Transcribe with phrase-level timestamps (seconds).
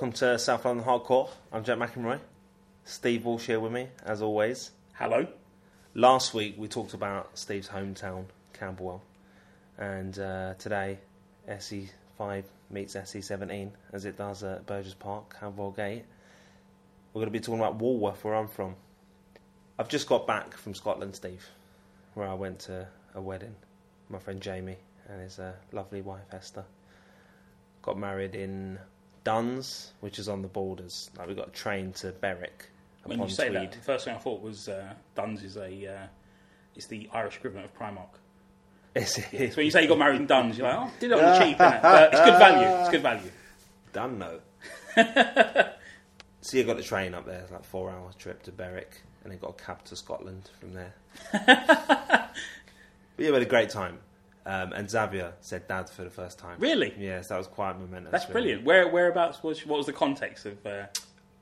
[0.00, 1.28] Welcome to South London Hardcore.
[1.52, 2.20] I'm Jack McEnroy.
[2.84, 4.70] Steve Walsh here with me, as always.
[4.94, 5.26] Hello.
[5.92, 8.24] Last week we talked about Steve's hometown,
[8.54, 9.02] Camberwell,
[9.76, 11.00] and uh, today
[11.46, 16.06] SE5 meets SE17 as it does at Burgess Park, Camberwell Gate.
[17.12, 18.76] We're going to be talking about Walworth, where I'm from.
[19.78, 21.46] I've just got back from Scotland, Steve,
[22.14, 23.54] where I went to a wedding.
[24.08, 24.78] My friend Jamie
[25.10, 26.64] and his uh, lovely wife Esther
[27.82, 28.78] got married in
[29.24, 31.10] Duns, which is on the borders.
[31.16, 32.70] Like we got a train to Berwick
[33.04, 33.60] When you say Tweed.
[33.60, 36.06] that, the first thing I thought was uh, Duns is a uh,
[36.74, 38.08] it's the Irish equivalent of Primark.
[38.94, 39.52] Is it?
[39.52, 41.24] So when you say you got married in Duns, you're like, oh, did it on
[41.24, 41.82] the cheap, innit?
[41.82, 42.80] But it's good value.
[42.80, 43.30] It's good value.
[43.92, 44.40] Done no.
[46.40, 49.32] so you got the train up there, it's like four hour trip to Berwick, and
[49.32, 50.94] then got a cab to Scotland from there.
[51.32, 52.34] but
[53.18, 53.98] yeah, we had a great time.
[54.46, 56.56] Um, and Xavier said dad for the first time.
[56.58, 56.94] Really?
[56.98, 58.10] Yes, that was quite momentous.
[58.12, 58.32] That's really.
[58.32, 58.64] brilliant.
[58.64, 60.64] Where whereabouts was She, what was the context of?
[60.66, 60.86] Uh,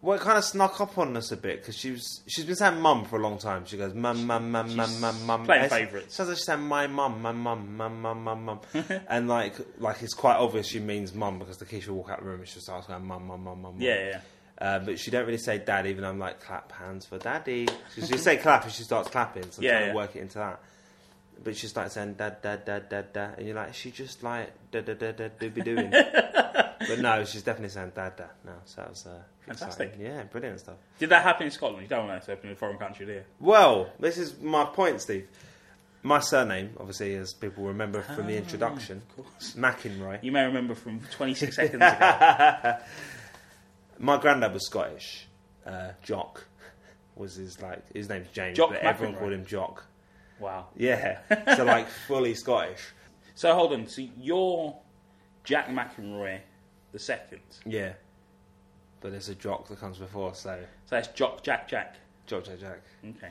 [0.03, 2.55] Well, it kind of snuck up on us a bit because she was she's been
[2.57, 3.65] saying mum for a long time.
[3.67, 5.45] She goes mum mum mum mum mum mum.
[5.45, 6.15] playing favourites.
[6.17, 8.61] Sounds like she's saying my mum, my mum, mum mum mum mum,
[9.09, 12.21] and like like it's quite obvious she means mum because the kid will walk out
[12.21, 13.75] the room and she'll start going mum mum mum mum.
[13.75, 13.81] mum.
[13.81, 14.21] yeah, yeah.
[14.61, 17.69] Uh, but she don't really say dad, even though I'm like, clap hands for daddy.
[17.95, 19.93] She she say clap and she starts clapping, so I'm Yeah, trying yeah.
[19.93, 20.61] to work it into that.
[21.43, 24.51] But she starts saying dad, dad, dad, dad, dad, and you're like, she just like
[24.73, 25.91] da da da da do be doing.
[25.93, 28.57] but no, she's definitely saying dad, dad now.
[28.65, 29.89] So that was uh, Fantastic.
[29.91, 30.07] exciting.
[30.07, 30.77] Yeah, brilliant stuff.
[30.99, 31.83] Did that happen in Scotland?
[31.83, 33.23] You don't want that to happen in a foreign country, do you?
[33.39, 35.29] Well, this is my point, Steve.
[36.03, 39.55] My surname, obviously, as people remember from the Ah, introduction, Of course.
[39.57, 40.23] McInroy.
[40.23, 42.77] You may remember from 26 seconds ago.
[43.99, 45.27] My granddad was Scottish.
[45.67, 46.47] Uh, Jock
[47.17, 49.19] was his like his name's James, Jock but everyone McEnroy.
[49.19, 49.85] called him Jock.
[50.41, 50.67] Wow.
[50.77, 51.19] Yeah,
[51.57, 52.81] so like fully Scottish.
[53.35, 53.87] So hold on.
[53.87, 54.77] So you're
[55.45, 56.41] Jack McEnroy
[56.93, 57.41] the second.
[57.67, 57.93] Yeah,
[59.01, 61.97] but there's a Jock that comes before, so So that's Jock Jack Jack.
[62.27, 62.81] Jock Jack Jack.
[63.05, 63.29] Okay.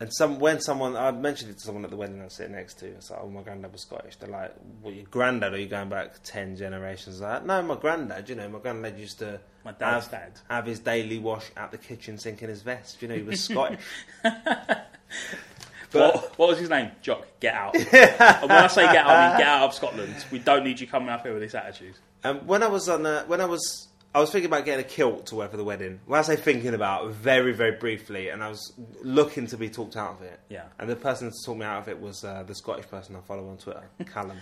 [0.00, 2.56] And some when someone I mentioned it to someone at the wedding I was sitting
[2.56, 4.16] next to, it's like, oh my granddad was Scottish.
[4.16, 5.54] They're like, well, your granddad?
[5.54, 7.20] Are you going back ten generations?
[7.20, 8.28] Like, no, my granddad.
[8.28, 10.32] You know, my granddad used to My dad's have, dad.
[10.50, 13.00] have his daily wash at the kitchen sink in his vest.
[13.00, 13.78] You know, he was Scottish.
[15.92, 16.90] what, what was his name?
[17.02, 17.74] Jock, get out.
[17.76, 20.14] and when I say get out, I mean get out of Scotland.
[20.30, 21.94] We don't need you coming up here with this attitude.
[22.24, 25.26] Um, when I was on, when I was, I was thinking about getting a kilt
[25.26, 26.00] to wear for the wedding.
[26.06, 29.96] When I say thinking about, very, very briefly, and I was looking to be talked
[29.96, 30.38] out of it.
[30.48, 30.64] Yeah.
[30.78, 33.20] And the person to talk me out of it was uh, the Scottish person I
[33.20, 33.82] follow on Twitter,
[34.12, 34.38] Callum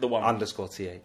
[0.00, 0.22] The one.
[0.22, 1.00] underscore th,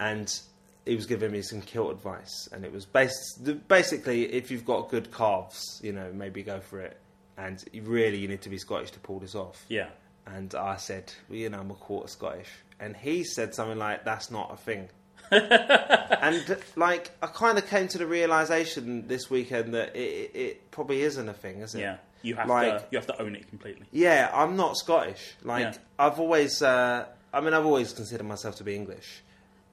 [0.00, 0.40] and
[0.86, 4.90] he was giving me some kilt advice, and it was based basically if you've got
[4.90, 6.98] good calves, you know, maybe go for it,
[7.36, 9.64] and really you need to be Scottish to pull this off.
[9.68, 9.88] yeah.
[10.26, 12.48] And I said, well, you know, I'm a quarter Scottish.
[12.80, 14.88] And he said something like, that's not a thing.
[15.30, 20.70] and, like, I kind of came to the realization this weekend that it, it, it
[20.70, 21.80] probably isn't a thing, is it?
[21.80, 21.96] Yeah.
[22.22, 23.84] You have Like- to you have to own it completely.
[23.92, 25.34] Yeah, I'm not Scottish.
[25.42, 25.78] Like, Yeah.
[25.98, 29.22] I've always, uh, I mean, I've always considered myself to be English,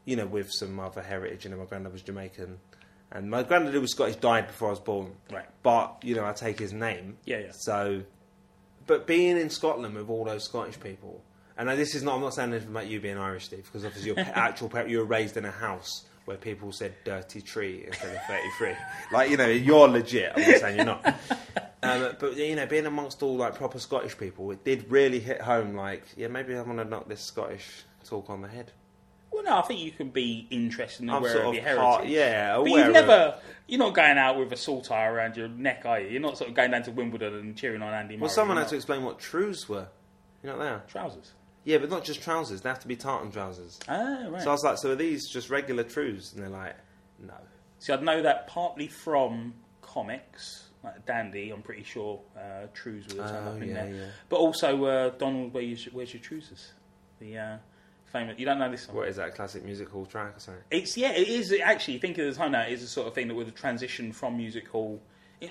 [0.03, 1.45] you know, with some other heritage.
[1.45, 2.59] You know, my granddad was Jamaican.
[3.11, 5.11] And my granddad was Scottish died before I was born.
[5.31, 5.45] Right.
[5.63, 7.17] But, you know, I take his name.
[7.25, 7.51] Yeah, yeah.
[7.51, 8.03] So,
[8.87, 11.21] but being in Scotland with all those Scottish people,
[11.57, 14.11] and this is not, I'm not saying anything about you being Irish, Steve, because obviously
[14.11, 18.15] your actual parent, you were raised in a house where people said dirty tree instead
[18.15, 18.75] of 33.
[19.11, 20.31] like, you know, you're legit.
[20.35, 21.05] I'm not saying you're not.
[21.83, 25.41] Um, but, you know, being amongst all like proper Scottish people, it did really hit
[25.41, 28.71] home like, yeah, maybe I want to knock this Scottish talk on the head.
[29.31, 31.63] Well, no, I think you can be interested and I'm aware sort of of your
[31.63, 31.81] heritage.
[31.83, 33.37] part, yeah, But you've never,
[33.67, 36.09] you're not going out with a saltire around your neck, are you?
[36.09, 38.21] You're not sort of going down to Wimbledon and cheering on Andy Murray.
[38.21, 39.87] Well, someone had to explain what trews were.
[40.43, 40.83] You know are?
[40.87, 41.31] trousers.
[41.63, 42.61] Yeah, but not just trousers.
[42.61, 43.79] They have to be tartan trousers.
[43.87, 44.41] Ah, right.
[44.41, 46.33] So I was like, so are these just regular trews?
[46.33, 46.75] And they're like,
[47.19, 47.35] no.
[47.79, 51.51] See, I'd know that partly from comics, like Dandy.
[51.51, 53.93] I'm pretty sure uh, Trews have turned Oh, up in yeah, there.
[53.93, 54.05] yeah.
[54.29, 56.73] But also uh, Donald, where you, where's your trousers?
[57.19, 57.57] The uh,
[58.11, 58.37] famous.
[58.37, 58.95] You don't know this song.
[58.95, 60.63] What is that, classic music hall track or something?
[60.69, 61.97] It's yeah, it is actually.
[61.99, 64.13] Think of the time now, it is the sort of thing that would have transitioned
[64.15, 65.01] from music hall,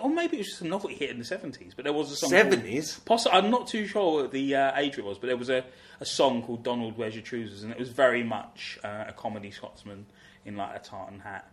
[0.00, 1.72] or maybe it was just a novelty hit in the seventies.
[1.74, 2.30] But there was a song.
[2.30, 3.04] called- 70s?
[3.04, 5.64] Poss- I'm not too sure what the uh, age it was, but there was a,
[6.00, 9.50] a song called Donald Where's Your Trousers, and it was very much uh, a comedy
[9.50, 10.06] Scotsman
[10.44, 11.50] in like a tartan hat.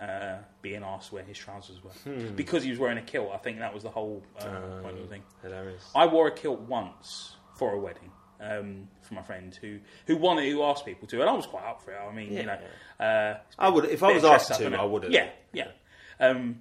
[0.00, 1.90] Uh, being asked where his trousers were
[2.34, 3.30] because he was wearing a kilt.
[3.34, 4.46] I think that was the whole uh,
[4.80, 5.22] point of the thing.
[5.42, 5.90] Hilarious.
[5.94, 8.10] I wore a kilt once for a wedding
[8.40, 11.64] um, for my friend who who wanted who asked people to, and I was quite
[11.64, 11.98] up for it.
[12.00, 12.58] I mean, you know,
[12.98, 14.74] uh, I would, if I was asked to?
[14.74, 15.12] I would have.
[15.12, 15.68] Yeah, yeah.
[16.18, 16.60] Um,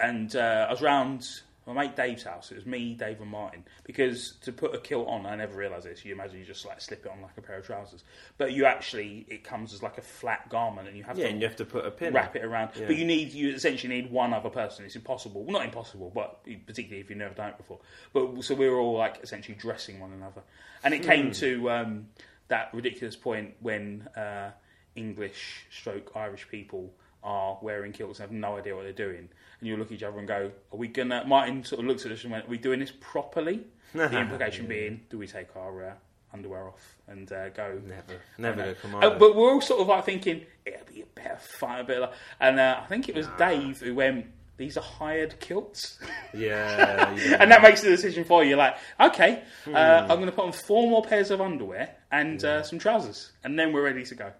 [0.00, 1.26] and uh, I was round
[1.66, 2.50] my mate Dave's house.
[2.50, 3.64] It was me, Dave, and Martin.
[3.84, 6.04] Because to put a kilt on, I never realised this.
[6.04, 8.02] You imagine you just like slip it on like a pair of trousers,
[8.38, 11.30] but you actually it comes as like a flat garment, and you have Yeah, to
[11.30, 12.12] and you have to put a pin.
[12.12, 12.70] wrap it around.
[12.74, 12.86] Yeah.
[12.86, 14.84] But you need you essentially need one other person.
[14.84, 15.42] It's impossible.
[15.44, 17.78] Well, not impossible, but particularly if you've never done it before.
[18.12, 20.42] But so we were all like essentially dressing one another,
[20.82, 22.08] and it came to um,
[22.48, 24.50] that ridiculous point when uh,
[24.96, 26.92] English stroke Irish people
[27.24, 29.28] are wearing kilts and have no idea what they're doing,
[29.60, 32.04] and you look at each other and go, "Are we gonna?" Martin sort of looks
[32.06, 35.54] at us and went, "Are we doing this properly?" the implication being, do we take
[35.54, 35.92] our uh,
[36.32, 40.04] underwear off and uh, go Never, never go uh, but we're all sort of like
[40.06, 43.14] thinking it'll be a bit of fun, a bit like, and uh, I think it
[43.14, 44.26] was Dave who went.
[44.58, 45.98] These are hired kilts,
[46.34, 47.36] yeah, yeah.
[47.40, 48.56] and that makes the decision for you.
[48.56, 49.74] Like, okay, Hmm.
[49.74, 49.78] uh,
[50.08, 53.58] I'm going to put on four more pairs of underwear and uh, some trousers, and
[53.58, 54.32] then we're ready to go.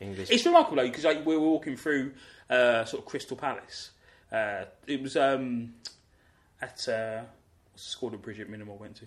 [0.00, 0.30] English.
[0.30, 2.12] It's remarkable though because like, we were walking through
[2.50, 3.90] uh, sort of Crystal Palace.
[4.32, 5.74] Uh, it was um,
[6.60, 7.22] at uh,
[7.72, 9.04] what's the school that Bridget Minamore went to?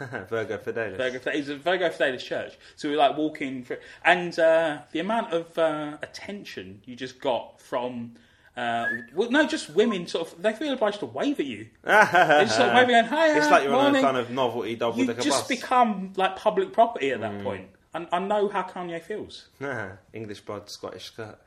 [0.28, 0.96] Virgo Fidelis.
[0.96, 2.58] Virgo, it was a Virgo Fidelis church.
[2.76, 7.20] So we were like walking through, and uh, the amount of uh, attention you just
[7.20, 8.14] got from.
[8.56, 11.68] Uh, well, no, just women sort of they feel obliged to wave at you.
[11.84, 14.02] They're just sort of waving and hi, It's like you're on a morning.
[14.02, 15.48] kind of novelty double You decker just bus.
[15.48, 17.42] become like public property at that Mm.
[17.44, 17.68] point.
[17.92, 19.48] And I know how Kanye feels.
[19.58, 21.38] Nah, English blood, Scottish skirt.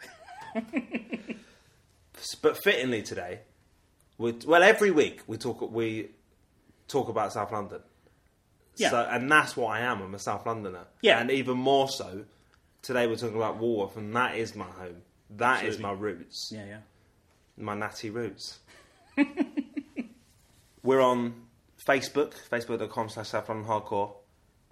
[2.41, 3.39] but fittingly today,
[4.17, 6.09] we, well, every week we talk we
[6.87, 7.81] talk about South London.
[8.75, 8.89] Yeah.
[8.89, 10.01] So, and that's what I am.
[10.01, 10.85] I'm a South Londoner.
[11.01, 11.19] Yeah.
[11.19, 12.25] And even more so,
[12.81, 15.03] today we're talking about Walworth, and that is my home.
[15.29, 15.83] That is Absolutely.
[15.83, 16.51] my roots.
[16.53, 16.77] Yeah, yeah.
[17.57, 18.59] my natty roots.
[20.83, 21.45] We're on
[21.87, 24.13] Facebook, facebook.com slash South London Hardcore.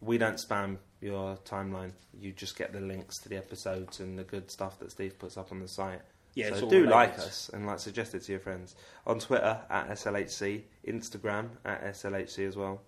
[0.02, 1.92] We don't spam your timeline.
[2.20, 5.38] You just get the links to the episodes and the good stuff that Steve puts
[5.38, 6.02] up on the site.
[6.34, 8.76] Yeah, so do like us and like suggest it to your friends.
[9.06, 12.82] On Twitter at SLHC, Instagram at SLHC as well.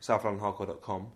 [0.00, 1.08] SouthLondonHardcore.com.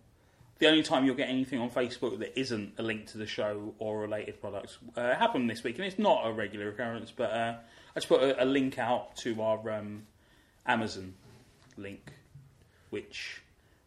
[0.59, 3.75] The only time you'll get anything on Facebook that isn't a link to the show
[3.77, 7.13] or related products uh, happened this week, and it's not a regular occurrence.
[7.15, 7.55] But uh,
[7.95, 10.07] I just put a, a link out to our um,
[10.65, 11.13] Amazon
[11.77, 12.11] link,
[12.89, 13.41] which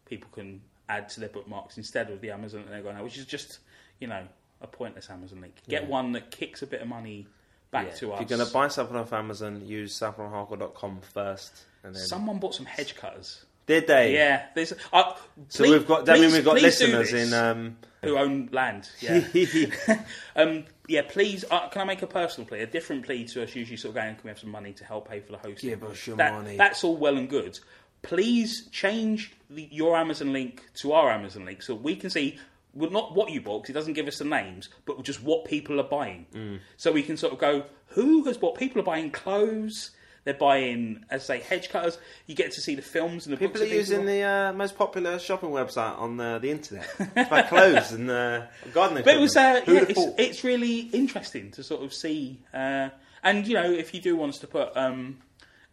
[0.06, 0.60] people can
[0.90, 3.58] add to their bookmarks instead of the Amazon that they're going out, which is just
[4.00, 4.24] you know
[4.60, 5.54] a pointless Amazon link.
[5.68, 5.88] Get Yeah.
[5.88, 7.26] one that kicks a bit of money
[7.70, 7.94] back Yeah.
[7.94, 8.20] to us.
[8.20, 11.62] If you're going to buy something off Amazon, use SouthLondonHardcore.com first.
[11.82, 12.02] And then...
[12.02, 13.44] Someone bought some hedge cutters.
[13.66, 14.14] Did they?
[14.14, 14.72] Yeah, there's.
[14.92, 15.14] Uh,
[15.48, 16.04] So please- we've got.
[16.04, 17.32] That please- we've got listeners in.
[17.32, 18.88] Um, who own land.
[19.00, 19.22] Yeah.
[20.36, 22.60] um, yeah, please, uh, can I make a personal plea?
[22.60, 24.84] A different plea to us usually sort of going, can we have some money to
[24.84, 25.70] help pay for the hosting?
[25.70, 26.56] Give us your That- money.
[26.56, 27.58] That's all well and good.
[28.02, 32.38] Please change the, your Amazon link to our Amazon link so we can see,
[32.74, 35.44] well, not what you bought, because it doesn't give us the names, but just what
[35.44, 36.26] people are buying.
[36.34, 36.60] Mm.
[36.76, 38.58] So we can sort of go, who has bought?
[38.58, 39.90] People are buying clothes.
[40.24, 41.98] They're buying, as I say, hedge cutters.
[42.26, 44.76] You get to see the films and the People books are using the uh, most
[44.76, 46.86] popular shopping website on uh, the internet
[47.30, 48.42] buy clothes and uh,
[48.74, 49.02] gardening.
[49.02, 52.38] But it was, uh, yeah, it's, it's really interesting to sort of see.
[52.52, 52.90] Uh,
[53.22, 55.18] and, you know, if you do want us to put um,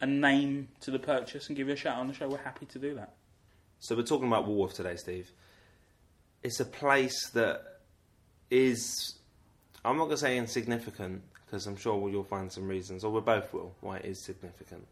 [0.02, 2.66] a name to the purchase and give you a shout on the show, we're happy
[2.68, 3.14] to do that.
[3.80, 5.32] So we're talking about Walworth today, Steve.
[6.44, 7.62] It's a place that
[8.50, 9.16] is,
[9.84, 13.22] I'm not going to say insignificant because I'm sure you'll find some reasons, or we
[13.22, 14.86] both will, why it is significant.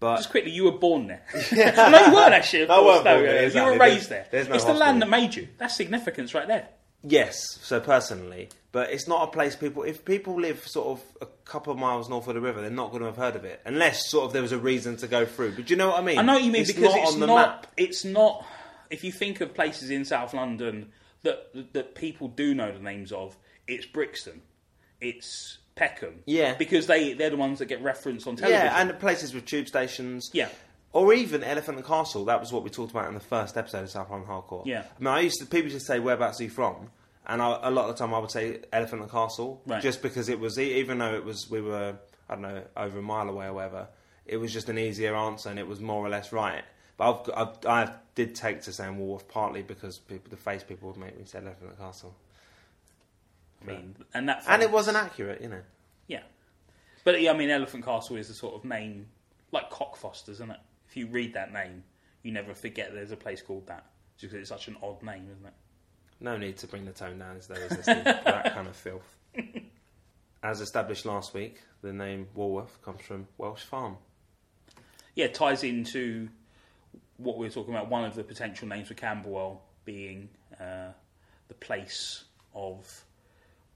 [0.00, 1.22] But Just quickly, you were born there.
[1.52, 2.62] no, you weren't actually.
[2.62, 3.72] Of I course, no, born there, exactly.
[3.72, 4.44] You were raised There's- there.
[4.44, 4.76] no it's the hospital.
[4.80, 5.48] land that made you.
[5.58, 6.68] That's significance right there.
[7.10, 9.82] Yes, so personally, but it's not a place people.
[9.82, 12.90] If people live sort of a couple of miles north of the river, they're not
[12.90, 15.24] going to have heard of it unless sort of there was a reason to go
[15.24, 15.56] through.
[15.56, 16.18] But do you know what I mean?
[16.18, 17.48] I know what you mean it's because not it's on the not.
[17.62, 17.66] map.
[17.76, 18.46] It's not.
[18.90, 23.12] If you think of places in South London that that people do know the names
[23.12, 23.36] of,
[23.66, 24.42] it's Brixton,
[25.00, 26.22] it's Peckham.
[26.26, 26.54] Yeah.
[26.54, 28.66] because they they're the ones that get referenced on television.
[28.66, 30.30] Yeah, and places with tube stations.
[30.32, 30.48] yeah.
[30.94, 32.24] Or even Elephant and Castle.
[32.24, 34.64] That was what we talked about in the first episode of South London Hardcore.
[34.64, 34.84] Yeah.
[34.98, 36.90] I mean, I used to people used to say whereabouts are you from,
[37.28, 39.82] and I, a lot of the time I would say Elephant and Castle, Right.
[39.82, 41.96] just because it was even though it was we were
[42.28, 43.88] I don't know over a mile away or whatever,
[44.26, 46.64] it was just an easier answer and it was more or less right.
[46.96, 50.88] But I've, I've, I did take to saying Walworth partly because people, the face people
[50.88, 52.14] would make me say Elephant and Castle,
[53.62, 55.62] I mean, and that and it wasn't accurate, you know.
[56.06, 56.22] Yeah,
[57.04, 59.06] but yeah, I mean, Elephant Castle is a sort of name
[59.52, 60.60] like Cockfosters, isn't it?
[60.88, 61.84] If you read that name,
[62.22, 63.86] you never forget there's a place called that,
[64.18, 65.52] just because it's such an odd name, isn't it?
[66.20, 67.58] No need to bring the tone down, is there?
[67.58, 68.02] Is there Steve?
[68.02, 69.16] For that kind of filth.
[70.42, 73.96] As established last week, the name Walworth comes from Welsh farm.
[75.14, 76.28] Yeah, it ties into
[77.16, 77.88] what we were talking about.
[77.88, 80.28] One of the potential names for Camberwell being
[80.60, 80.90] uh,
[81.48, 83.04] the place of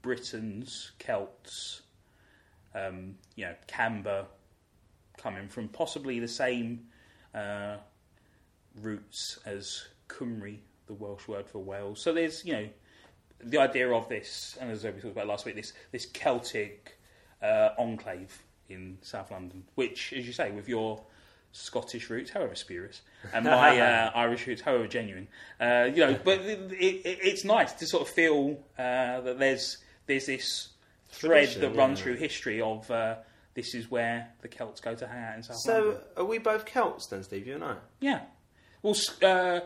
[0.01, 1.81] Britons, Celts,
[2.75, 4.25] um, you know, Camber,
[5.17, 6.87] coming from possibly the same
[7.33, 7.77] uh,
[8.81, 12.01] roots as Cymru, the Welsh word for Wales.
[12.01, 12.69] So there's, you know,
[13.41, 16.97] the idea of this, and as we talked about last week, this this Celtic
[17.41, 21.01] uh, enclave in South London, which, as you say, with your
[21.51, 23.01] Scottish roots, however spurious,
[23.33, 25.27] and my uh, Irish roots, however genuine,
[25.59, 29.77] uh, you know, but it, it, it's nice to sort of feel uh, that there's
[30.05, 30.69] there's this
[31.09, 32.03] thread Tradition, that runs yeah.
[32.03, 33.15] through history of uh,
[33.53, 35.97] this is where the Celts go to hang out in South So, London.
[36.17, 37.45] are we both Celts then, Steve?
[37.45, 37.75] You and I?
[37.99, 38.21] Yeah.
[38.81, 39.59] Well, uh,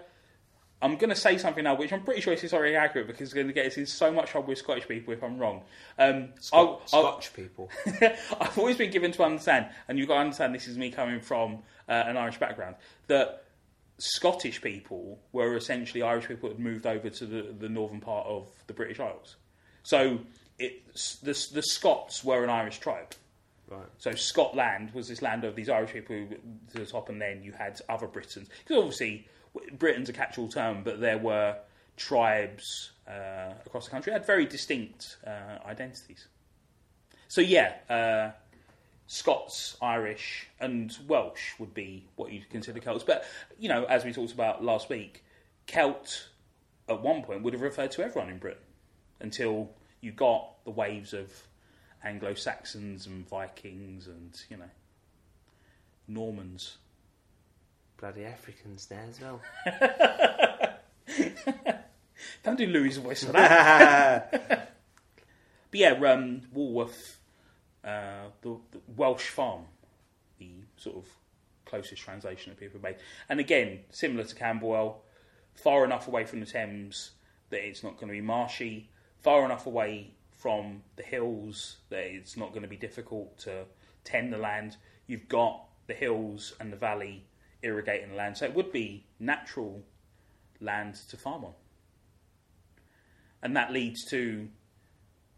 [0.82, 3.34] I'm going to say something now, which I'm pretty sure is historically accurate because it's
[3.34, 5.64] going to get us in so much trouble with Scottish people if I'm wrong.
[5.98, 7.70] Um, Scot- I'll- Scotch people.
[8.40, 11.20] I've always been given to understand, and you've got to understand this is me coming
[11.20, 12.76] from uh, an Irish background,
[13.08, 13.44] that
[13.98, 18.28] Scottish people were essentially Irish people that had moved over to the, the northern part
[18.28, 19.38] of the British Isles.
[19.84, 20.20] So
[20.60, 20.84] it,
[21.24, 23.16] the, the Scots were an Irish tribe.
[23.68, 23.88] Right.
[23.98, 26.28] So Scotland was this land of these Irish people who-
[26.74, 28.48] to the top, and then you had other Britons.
[28.64, 29.28] Because obviously
[29.78, 31.58] Britain's a catch-all term, but there were
[31.96, 36.28] tribes uh, across the country had very distinct uh, identities.
[37.28, 38.32] So yeah, uh,
[39.08, 43.04] Scots, Irish, and Welsh would be what you'd consider Celts.
[43.04, 43.26] But
[43.58, 45.24] you know, as we talked about last week,
[45.66, 46.28] Celt
[46.90, 48.64] at one point would have referred to everyone in Britain
[49.20, 49.70] until
[50.02, 51.32] you got the waves of
[52.04, 54.70] Anglo Saxons and Vikings and you know
[56.08, 56.78] Normans.
[58.00, 59.42] Bloody Africans there as well.
[62.44, 64.74] Don't do Louis' voice for that.
[65.70, 67.20] But yeah, um, Walworth,
[67.84, 69.66] uh, the, the Welsh farm,
[70.40, 71.06] the sort of
[71.66, 72.96] closest translation that people have made.
[73.28, 75.02] And again, similar to Camberwell,
[75.56, 77.12] far enough away from the Thames
[77.50, 78.90] that it's not going to be marshy,
[79.20, 83.66] far enough away from the hills that it's not going to be difficult to
[84.04, 84.78] tend the land.
[85.06, 87.26] You've got the hills and the valley
[87.68, 89.84] irrigating land, so it would be natural
[90.60, 91.54] land to farm on.
[93.42, 94.48] And that leads to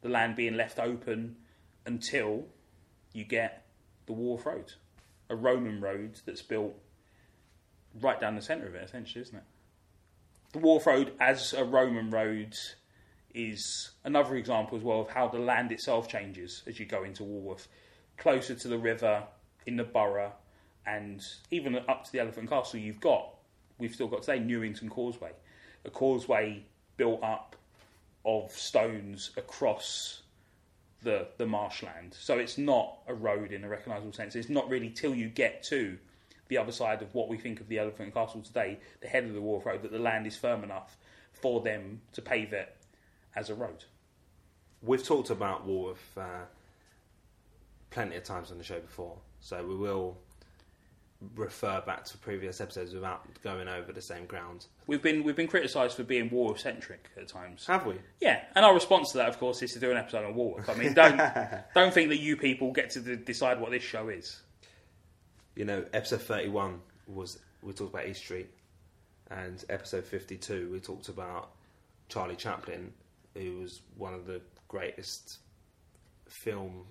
[0.01, 1.35] the land being left open
[1.85, 2.45] until
[3.11, 3.65] you get
[4.05, 4.73] the Walworth Road,
[5.29, 6.75] a Roman road that's built
[7.99, 9.43] right down the centre of it, essentially, isn't it?
[10.53, 12.55] The Walworth Road, as a Roman road,
[13.33, 17.23] is another example as well of how the land itself changes as you go into
[17.23, 17.67] Walworth,
[18.17, 19.23] closer to the river,
[19.65, 20.33] in the borough,
[20.89, 22.79] and even up to the Elephant Castle.
[22.79, 23.35] You've got,
[23.77, 25.31] we've still got today, Newington Causeway,
[25.85, 26.63] a causeway
[26.97, 27.55] built up
[28.25, 30.23] of stones across
[31.01, 32.13] the the marshland.
[32.19, 34.35] So it's not a road in a recognisable sense.
[34.35, 35.97] It's not really till you get to
[36.49, 39.33] the other side of what we think of the Elephant Castle today, the head of
[39.33, 40.97] the Walworth Road, that the land is firm enough
[41.31, 42.75] for them to pave it
[43.35, 43.85] as a road.
[44.81, 46.45] We've talked about Walworth uh,
[47.91, 50.17] plenty of times on the show before, so we will
[51.35, 54.67] refer back to previous episodes without going over the same ground.
[54.87, 57.65] We've been we've been criticised for being war centric at times.
[57.67, 57.95] Have we?
[58.21, 60.69] Yeah, and our response to that, of course, is to do an episode on Walworth.
[60.69, 61.17] I mean, don't
[61.75, 64.41] don't think that you people get to decide what this show is.
[65.55, 68.49] You know, episode 31 was we talked about East Street,
[69.29, 71.51] and episode 52 we talked about
[72.07, 72.93] Charlie Chaplin,
[73.35, 75.39] who was one of the greatest
[76.27, 76.85] film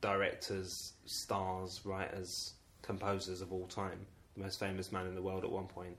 [0.00, 2.54] directors, stars, writers,
[2.84, 5.96] composers of all time, the most famous man in the world at one point,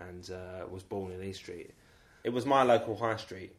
[0.00, 1.70] and uh, was born in East Street.
[2.24, 3.54] It was my local high street,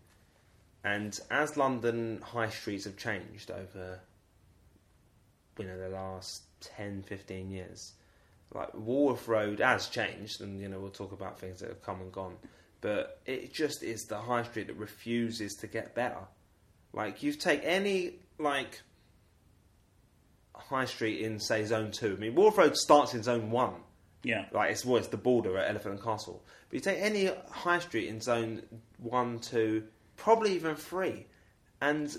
[0.83, 3.99] and as London high streets have changed over
[5.57, 7.91] you know the last 10 15 years
[8.53, 12.01] like Walworth Road has changed and you know we'll talk about things that have come
[12.01, 12.35] and gone.
[12.81, 16.21] But it just is the high street that refuses to get better.
[16.93, 18.81] Like you take any like
[20.59, 23.73] high street in say zone 2 I mean Walworth Road starts in zone 1
[24.23, 26.43] Yeah, like it's well, it's the border at Elephant and Castle.
[26.69, 28.61] But you take any high street in zone
[28.97, 29.83] one, two,
[30.17, 31.25] probably even three,
[31.81, 32.15] and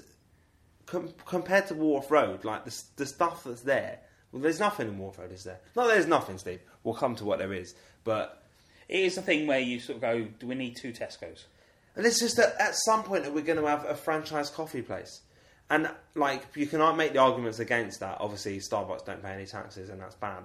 [0.87, 4.01] com- compared to Walworth Road, like the the stuff that's there,
[4.33, 5.61] well, there's nothing in Walworth Road, is there?
[5.77, 6.61] No, there's nothing, Steve.
[6.83, 8.43] We'll come to what there is, but
[8.89, 11.47] it is a thing where you sort of go, do we need two Tesco's?
[11.97, 14.83] and it's just that at some point that we're going to have a franchise coffee
[14.83, 15.21] place.
[15.71, 18.19] And like you cannot make the arguments against that.
[18.21, 20.45] Obviously, Starbucks don't pay any taxes, and that's bad.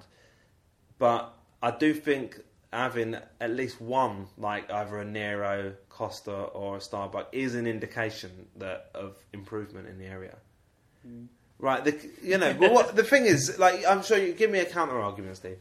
[0.99, 2.39] But I do think
[2.71, 8.47] having at least one, like either a Nero, Costa, or a Starbucks, is an indication
[8.57, 10.35] that of improvement in the area.
[11.57, 11.83] Right?
[11.83, 14.65] The, you know, but what the thing is, like, I'm sure you give me a
[14.65, 15.57] counter argument, Steve.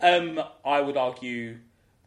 [0.00, 1.58] Um, I would argue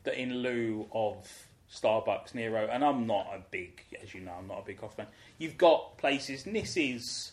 [0.04, 1.28] that in lieu of
[1.74, 4.98] Starbucks, Nero, and I'm not a big, as you know, I'm not a big coffee
[4.98, 5.08] fan.
[5.38, 7.32] You've got places, and this is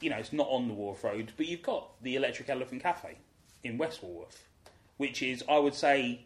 [0.00, 3.16] you know, it's not on the Walworth Road, but you've got the Electric Elephant Cafe
[3.64, 4.46] in West Walworth,
[4.96, 6.20] which is, I would say,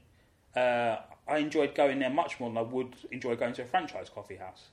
[0.54, 0.96] uh,
[1.26, 4.36] I enjoyed going there much more than I would enjoy going to a franchise coffee
[4.36, 4.68] house.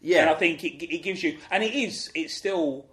[0.00, 2.86] Yeah, And I think it, it gives you, and it is, it's still,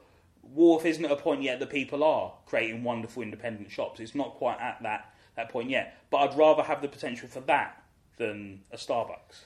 [0.43, 3.99] Walworth isn't at a point yet that people are creating wonderful independent shops.
[3.99, 5.97] It's not quite at that, that point yet.
[6.09, 7.80] But I'd rather have the potential for that
[8.17, 9.43] than a Starbucks.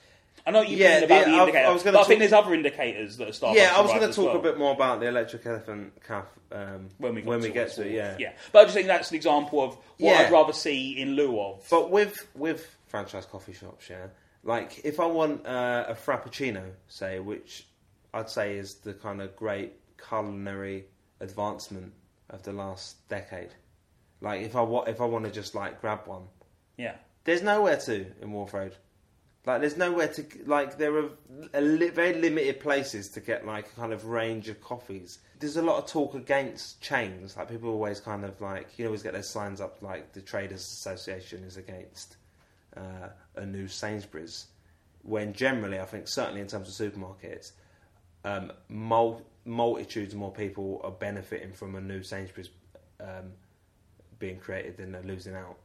[0.47, 2.33] I know you've Yeah, been about the- the I- I was but I think there's
[2.33, 3.73] other indicators that a Starbucks yeah.
[3.75, 4.35] I was going to talk well.
[4.37, 7.87] a bit more about the Electric Elephant Cafe um, when we, got to get to
[7.87, 7.91] it.
[7.93, 8.15] Yeah.
[8.19, 8.33] yeah.
[8.51, 10.19] But I just think that's an example of what Yeah.
[10.19, 11.65] I'd rather see in lieu of.
[11.71, 14.07] But with with franchise coffee shops, yeah,
[14.43, 17.65] like if I want uh, a frappuccino, say, which
[18.13, 19.73] I'd say is the kind of great
[20.07, 20.85] culinary
[21.21, 21.91] advancement
[22.29, 23.49] of the last decade.
[24.21, 26.27] Like if I wa- if I want to just like grab one,
[26.77, 26.95] yeah,
[27.25, 28.75] there's nowhere to in Walworth Road.
[29.45, 31.09] Like there's nowhere to like there are
[31.53, 35.19] li- very limited places to get like a kind of range of coffees.
[35.39, 37.37] There's a lot of talk against chains.
[37.37, 40.61] Like people always kind of like you always get their signs up like the Traders
[40.61, 42.17] Association is against
[42.75, 44.47] uh, a new Sainsbury's.
[45.03, 47.51] When generally, I think certainly in terms of supermarkets,
[48.23, 52.49] um, mul- multitudes more people are benefiting from a new Sainsbury's
[52.99, 53.33] um,
[54.17, 55.57] being created than they're losing out.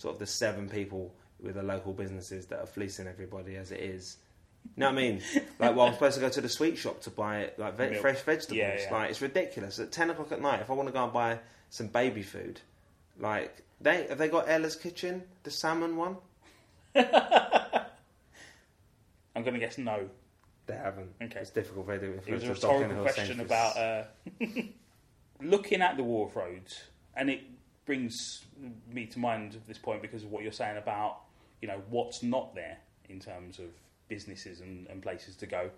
[0.00, 3.80] Sort of the seven people with the local businesses that are fleecing everybody as it
[3.80, 4.16] is.
[4.74, 5.20] You know what I mean?
[5.58, 8.22] Like, well, I'm supposed to go to the sweet shop to buy like ve- fresh
[8.22, 8.56] vegetables.
[8.56, 8.90] Yeah, yeah.
[8.90, 9.78] Like, it's ridiculous.
[9.78, 11.38] At ten o'clock at night, if I want to go and buy
[11.68, 12.62] some baby food,
[13.18, 16.16] like they have they got Ella's Kitchen, the salmon one?
[16.94, 17.04] I'm
[19.42, 20.08] going to guess no.
[20.66, 21.10] They haven't.
[21.20, 21.40] Okay.
[21.40, 21.88] It's difficult.
[21.88, 22.18] They do.
[22.26, 24.04] It was a rhetorical question about uh,
[25.42, 26.80] looking at the Walworth Roads,
[27.14, 27.42] and it
[27.90, 28.44] brings
[28.92, 31.22] me to mind at this point because of what you're saying about
[31.60, 32.78] you know what's not there
[33.08, 33.64] in terms of
[34.06, 35.70] businesses and, and places to go.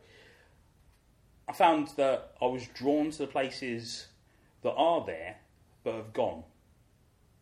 [1.49, 4.09] I found that I was drawn to the places
[4.61, 5.37] that are there
[5.85, 6.43] but have gone.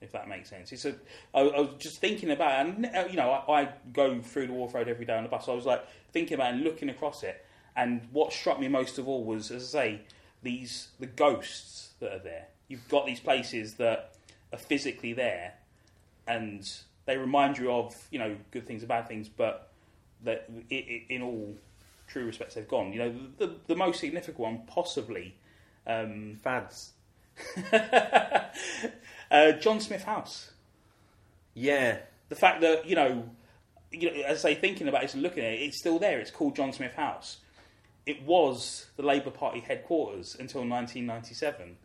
[0.00, 0.94] If that makes sense, it's a.
[1.34, 4.52] I, I was just thinking about, and uh, you know, I, I go through the
[4.52, 5.46] Walworth Road every day on the bus.
[5.46, 8.98] So I was like thinking about and looking across it, and what struck me most
[8.98, 10.00] of all was, as I say,
[10.44, 12.46] these the ghosts that are there.
[12.68, 14.14] You've got these places that
[14.52, 15.54] are physically there,
[16.26, 16.68] and
[17.06, 19.70] they remind you of you know good things and bad things, but
[20.24, 21.56] that i i in all
[22.06, 22.92] true respects they've gone.
[22.92, 25.36] You know, the the most significant one possibly.
[25.86, 26.92] Um, fads.
[27.72, 30.50] uh, John Smith House.
[31.54, 33.28] Yeah, The fact that you know,
[33.90, 36.20] you know, as I say, thinking about it and looking at it, it's still there.
[36.20, 37.38] It's called John Smith House.
[38.06, 41.76] It was the Labour Party headquarters until 1997,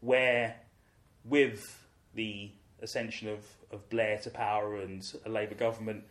[0.00, 0.56] where,
[1.24, 1.79] with
[2.14, 2.50] the
[2.82, 6.04] ascension of, of Blair to power and a Labour government,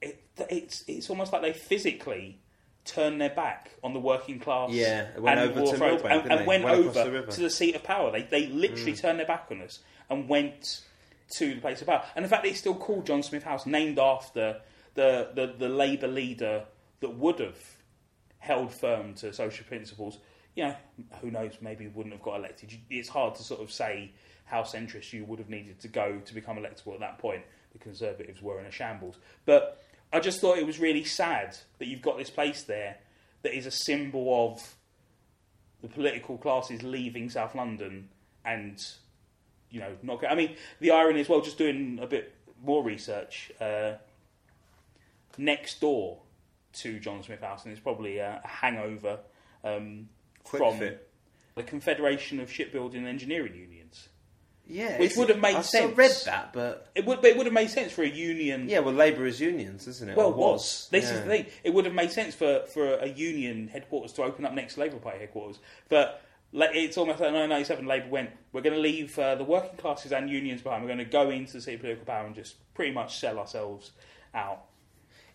[0.00, 2.38] it, it's it's almost like they physically
[2.84, 4.70] turned their back on the working class.
[4.70, 6.46] Yeah, went and over to Road, Millbank, and, and they?
[6.46, 7.22] went, Went the over.
[7.22, 7.34] Mm.
[7.34, 8.10] to the seat of power.
[8.12, 9.80] They they literally turned their back on us
[10.10, 10.82] and went
[11.36, 12.04] to the place of power.
[12.14, 14.60] And the fact that it's still called John Smith House, named after
[14.94, 16.64] the, the, the Labour leader
[17.00, 17.58] that would have
[18.38, 20.18] held firm to social principles,
[20.54, 20.76] you know,
[21.20, 22.78] who knows, maybe wouldn't have got elected.
[22.90, 24.12] It's hard to sort of say
[24.44, 27.42] how centrist you would have needed to go to become electable at that point.
[27.72, 29.16] The Conservatives were in a shambles.
[29.46, 32.98] But I just thought it was really sad that you've got this place there
[33.42, 34.76] that is a symbol of
[35.82, 38.08] the political classes leaving South London
[38.44, 38.78] and
[39.70, 40.20] you know not.
[40.20, 41.40] Go- I mean, the irony as well.
[41.40, 43.50] Just doing a bit more research.
[43.60, 43.94] Uh,
[45.36, 46.20] next door
[46.74, 49.18] to John Smith House, and it's probably a, a hangover
[49.64, 50.08] um,
[50.44, 51.08] from fit.
[51.54, 53.73] the Confederation of Shipbuilding and Engineering Unions.
[54.66, 54.98] Yeah.
[54.98, 55.96] Which would have made I sense.
[55.96, 58.68] read that, but It would, but it would have made sense for a union.
[58.68, 60.16] yeah, well, Labour is unions, isn't it?
[60.16, 60.88] Well, it was.
[60.90, 61.20] This is Yeah.
[61.20, 61.46] the thing.
[61.64, 64.80] It would have made sense for, for a union headquarters to open up next to
[64.80, 65.58] Labour Party headquarters.
[65.88, 66.20] But
[66.52, 70.30] it's almost like 1997, Labour went, we're going to leave uh, the working classes and
[70.30, 70.82] unions behind.
[70.82, 73.38] We're going to go into the city of political power and just pretty much sell
[73.38, 73.90] ourselves
[74.34, 74.64] out.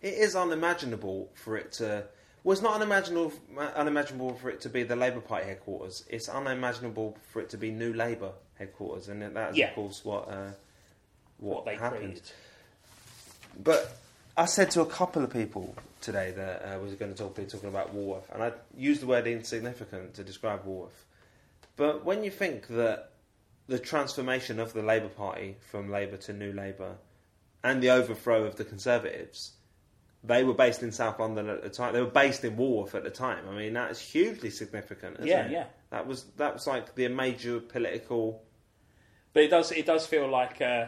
[0.02, 2.06] It is unimaginable for it to.
[2.42, 3.34] Well, it's not unimaginable,
[3.76, 6.06] unimaginable for it to be the Labour Party headquarters.
[6.08, 9.70] It's unimaginable for it to be New Labour headquarters, and that is, Yeah.
[9.70, 10.50] of course, what uh,
[11.38, 12.02] what, What they happened.
[12.02, 12.30] created.
[13.58, 13.96] But
[14.36, 17.44] I said to a couple of people today that uh, was going to talk, be
[17.44, 21.04] talking about Walworth, and I used the word insignificant to describe Walworth.
[21.76, 23.10] But when you think that
[23.66, 26.96] the transformation of the Labour Party from Labour to New Labour
[27.64, 29.52] and the overthrow of the Conservatives,
[30.22, 31.94] they were based in South London at the time.
[31.94, 33.44] They were based in Walworth at the time.
[33.48, 35.16] I mean, that's hugely significant.
[35.16, 35.52] Isn't Yeah, it?
[35.52, 35.64] yeah.
[35.90, 38.42] That was that was like the major political.
[39.32, 40.86] But it does it does feel like uh,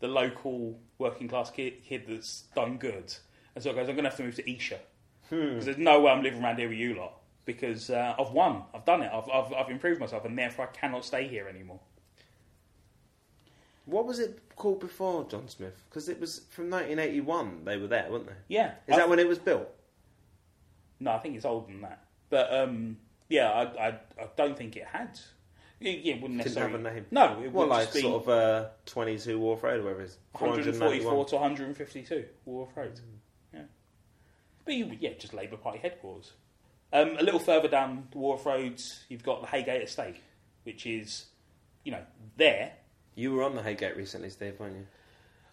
[0.00, 3.14] the local working class kid, kid that's done good.
[3.54, 4.78] And so goes, I'm going to have to move to Esher.
[5.28, 5.48] Hmm.
[5.50, 7.14] Because there's no way I'm living around here with you lot.
[7.44, 8.62] because uh, I've won.
[8.74, 9.10] I've done it.
[9.12, 11.80] I've, I've I've improved myself, and therefore I cannot stay here anymore.
[13.84, 15.82] What was it called before John Smith?
[15.88, 17.64] Because it was from 1981.
[17.64, 18.32] They were there, weren't they?
[18.48, 18.72] Yeah.
[18.86, 19.68] Is that I- when it was built?
[21.00, 22.04] No, I think it's older than that.
[22.30, 22.96] But um,
[23.28, 23.88] yeah, I, I
[24.20, 25.18] I don't think it had.
[25.82, 27.06] Yeah, it wouldn't Didn't necessarily have a name.
[27.10, 30.02] No, it What, would like just be sort of uh, 22 Walworth Road, or whatever
[30.02, 30.18] it is?
[30.32, 33.00] 144 to 152 Walworth Road.
[33.52, 33.60] Yeah,
[34.64, 36.32] but you yeah, just Labour Party headquarters.
[36.92, 40.16] Um, a little further down the Walworth Roads, you've got the Heygate Estate,
[40.64, 41.26] which is
[41.84, 42.02] you know
[42.36, 42.72] there.
[43.14, 44.86] You were on the Heygate recently, Steve, weren't you?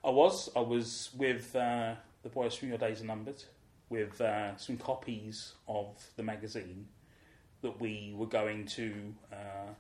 [0.03, 3.43] I was I was with uh, the boys from Your Days Are Numbered
[3.89, 6.87] with uh, some copies of the magazine
[7.61, 9.73] that we were going to uh,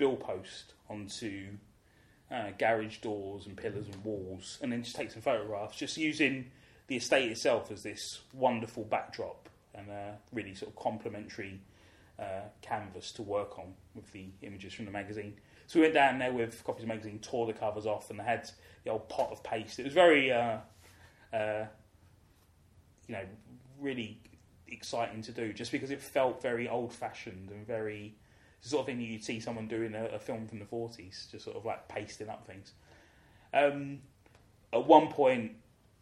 [0.00, 1.48] bill post onto
[2.32, 6.50] uh, garage doors and pillars and walls, and then just take some photographs, just using
[6.86, 11.60] the estate itself as this wonderful backdrop and a really sort of complementary
[12.18, 15.34] uh, canvas to work on with the images from the magazine.
[15.66, 18.18] So we went down there with copies of the magazine, tore the covers off, and
[18.18, 18.50] they had
[18.84, 19.78] the old pot of paste.
[19.78, 20.56] It was very, uh,
[21.32, 21.66] uh,
[23.06, 23.24] you know,
[23.78, 24.18] really
[24.66, 28.14] exciting to do, just because it felt very old-fashioned and very
[28.62, 31.44] the sort of thing you'd see someone doing a, a film from the forties, just
[31.44, 32.72] sort of like pasting up things.
[33.52, 34.00] Um,
[34.72, 35.52] at one point,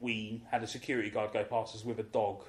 [0.01, 2.45] we had a security guard go past us with a dog,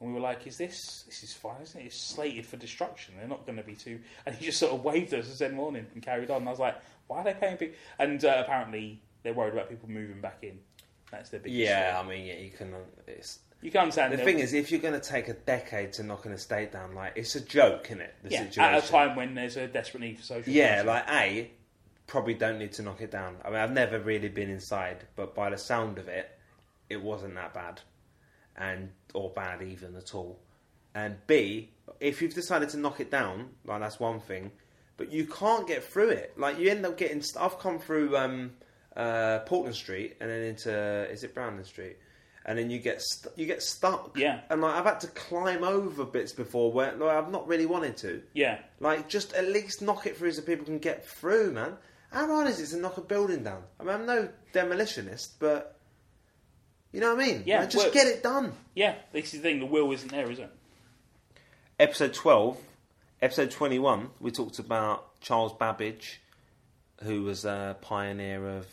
[0.00, 1.86] and we were like, "Is this this is fine, isn't it?
[1.86, 3.14] It's slated for destruction.
[3.18, 5.54] They're not going to be too." And he just sort of waved us and said
[5.54, 6.38] morning and carried on.
[6.38, 9.68] And I was like, "Why are they paying big?" And uh, apparently, they're worried about
[9.68, 10.58] people moving back in.
[11.10, 11.58] That's their biggest.
[11.58, 12.00] Yeah.
[12.02, 12.74] I mean, yeah, you can.
[13.06, 14.12] It's, you can understand.
[14.12, 16.94] the thing is, if you're going to take a decade to knock an estate down,
[16.94, 18.14] like it's a joke, isn't it?
[18.22, 18.74] The yeah, situation.
[18.74, 20.52] at a time when there's a desperate need for social.
[20.52, 21.50] Yeah, like a
[22.06, 23.36] probably don't need to knock it down.
[23.44, 26.30] I mean, I've never really been inside, but by the sound of it,
[26.88, 27.80] it wasn't that bad,
[28.56, 30.38] and or bad even at all.
[30.94, 34.52] And B, if you've decided to knock it down, like that's one thing,
[34.96, 36.34] but you can't get through it.
[36.36, 37.22] Like you end up getting.
[37.22, 38.52] St- I've come through um,
[38.96, 41.96] uh, Portland Street and then into is it Brandon Street,
[42.48, 44.16] and then you get st- you get stuck.
[44.16, 44.40] Yeah.
[44.50, 47.96] and like I've had to climb over bits before where like, I've not really wanted
[47.98, 48.22] to.
[48.34, 51.76] yeah, Like, just at least knock it through so people can get through, man.
[52.10, 53.62] How hard is it to knock a building down?
[53.78, 55.78] I mean, I'm no demolitionist, but
[56.90, 57.42] you know what I mean?
[57.44, 58.52] Yeah, Like, just well- get it done.
[58.74, 58.94] yeah.
[59.12, 59.60] This is the thing.
[59.60, 60.50] The will isn't there, is it?
[61.78, 62.56] Episode 12,
[63.20, 66.20] episode 21, we talked about Charles Babbage,
[67.02, 68.66] who was a pioneer of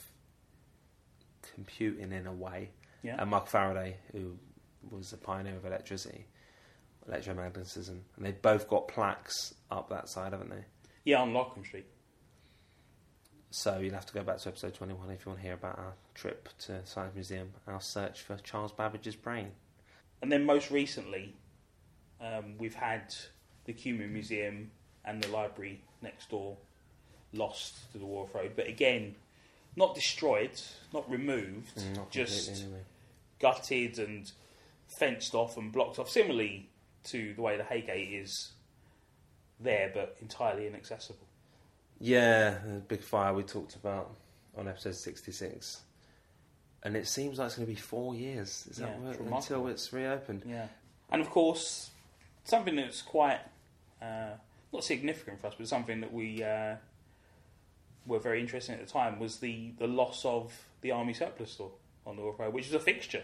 [1.54, 2.70] computing in a way,
[3.06, 3.16] Yeah.
[3.20, 4.38] and Mark Faraday, who
[4.90, 6.26] was a pioneer of electricity,
[7.10, 8.00] electromagnetism.
[8.18, 10.64] And they've both got plaques up that side, haven't they?
[11.04, 11.86] Yeah, on Larcom Street.
[13.52, 15.78] So you'll have to go back to episode 21 if you want to hear about
[15.78, 19.52] our trip to Science Museum, our search for Charles Babbage's brain.
[20.22, 21.36] And then most recently,
[22.20, 23.14] um, we've had
[23.66, 24.72] the Cuming Museum
[25.06, 26.58] and the library next door
[27.34, 28.54] lost to the Walworth Road.
[28.56, 29.16] But again,
[29.76, 30.60] not destroyed,
[30.94, 32.80] not removed, Mm, Not just anyway.
[33.40, 34.32] Gutted and
[34.88, 36.70] fenced off and blocked off, similarly
[37.06, 38.52] to the way the Heygate is
[39.60, 41.26] there but entirely inaccessible.
[42.00, 44.12] Yeah, the big fire we talked about
[44.58, 45.82] on episode 66.
[46.84, 49.68] And it seems like it's going to be four years is Yeah, what- it's until
[49.68, 50.44] it's reopened.
[50.46, 50.68] Yeah.
[51.10, 51.92] And of course,
[52.44, 53.40] something that's quite
[54.02, 54.32] uh,
[54.74, 56.76] not significant for us, but something that we uh,
[58.06, 61.52] were very interested in at the time was the, the loss of the army surplus
[61.52, 61.72] store
[62.06, 63.24] on the Road, which is a fixture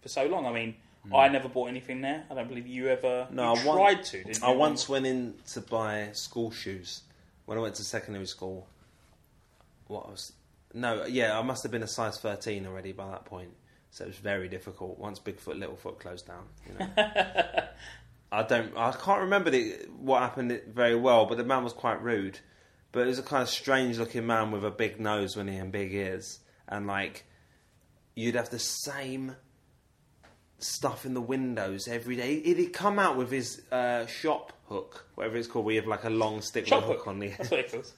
[0.00, 0.46] for so long.
[0.46, 0.74] I mean,
[1.06, 1.14] hmm.
[1.14, 2.24] I never bought anything there.
[2.30, 3.28] I don't believe you ever.
[3.30, 4.24] No, you I tried to.
[4.24, 4.58] Didn't I you?
[4.58, 7.02] once went in to buy school shoes
[7.46, 8.66] when I went to secondary school.
[9.86, 10.32] What I was
[10.74, 13.50] no, yeah, I must have been a size thirteen already by that point,
[13.90, 14.98] so it was very difficult.
[14.98, 16.88] Once Bigfoot, Littlefoot closed down, you know.
[18.30, 22.02] I don't, I can't remember the, what happened very well, but the man was quite
[22.02, 22.40] rude.
[22.92, 25.56] But it was a kind of strange looking man with a big nose when he
[25.56, 27.24] and big ears, and like
[28.18, 29.36] you'd have the same
[30.58, 32.40] stuff in the windows every day.
[32.42, 36.04] He'd come out with his uh, shop hook, whatever it's called, where you have like
[36.04, 37.06] a long stick with Shop a hook hook.
[37.08, 37.92] on the That's what it was.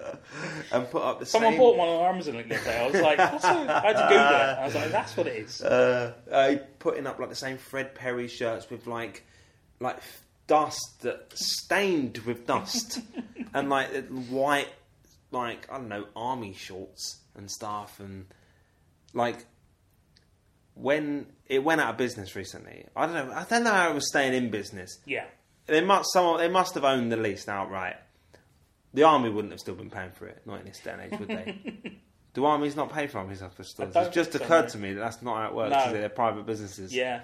[0.72, 1.58] and put up the Someone same.
[1.60, 2.78] bought one on Amazon the other day.
[2.80, 3.68] I was like, What's that?
[3.70, 4.58] I had to Google it.
[4.58, 5.60] I was like, that's what it is.
[5.62, 9.24] uh, uh, putting up like the same Fred Perry shirts with like
[9.78, 9.98] like
[10.46, 13.00] dust that stained with dust
[13.54, 14.68] and like white
[15.30, 18.26] like I don't know army shorts and stuff and
[19.14, 19.44] like
[20.74, 22.86] when it went out of business recently.
[22.96, 24.98] I don't know I don't know how it was staying in business.
[25.06, 25.24] Yeah.
[25.66, 27.96] they must someone they must have owned the lease outright.
[28.92, 31.18] The army wouldn't have still been paying for it not in this day and age
[31.20, 31.98] would they?
[32.34, 33.92] Do armies not pay for army surplus stores?
[33.96, 35.92] It's just so, occurred to me that that's not how it works No.
[35.92, 36.94] they're private businesses.
[36.94, 37.22] Yeah.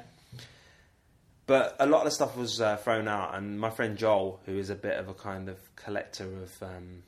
[1.47, 4.59] But a lot of the stuff was uh, thrown out, and my friend Joel, who
[4.59, 7.05] is a bit of a kind of collector of, um,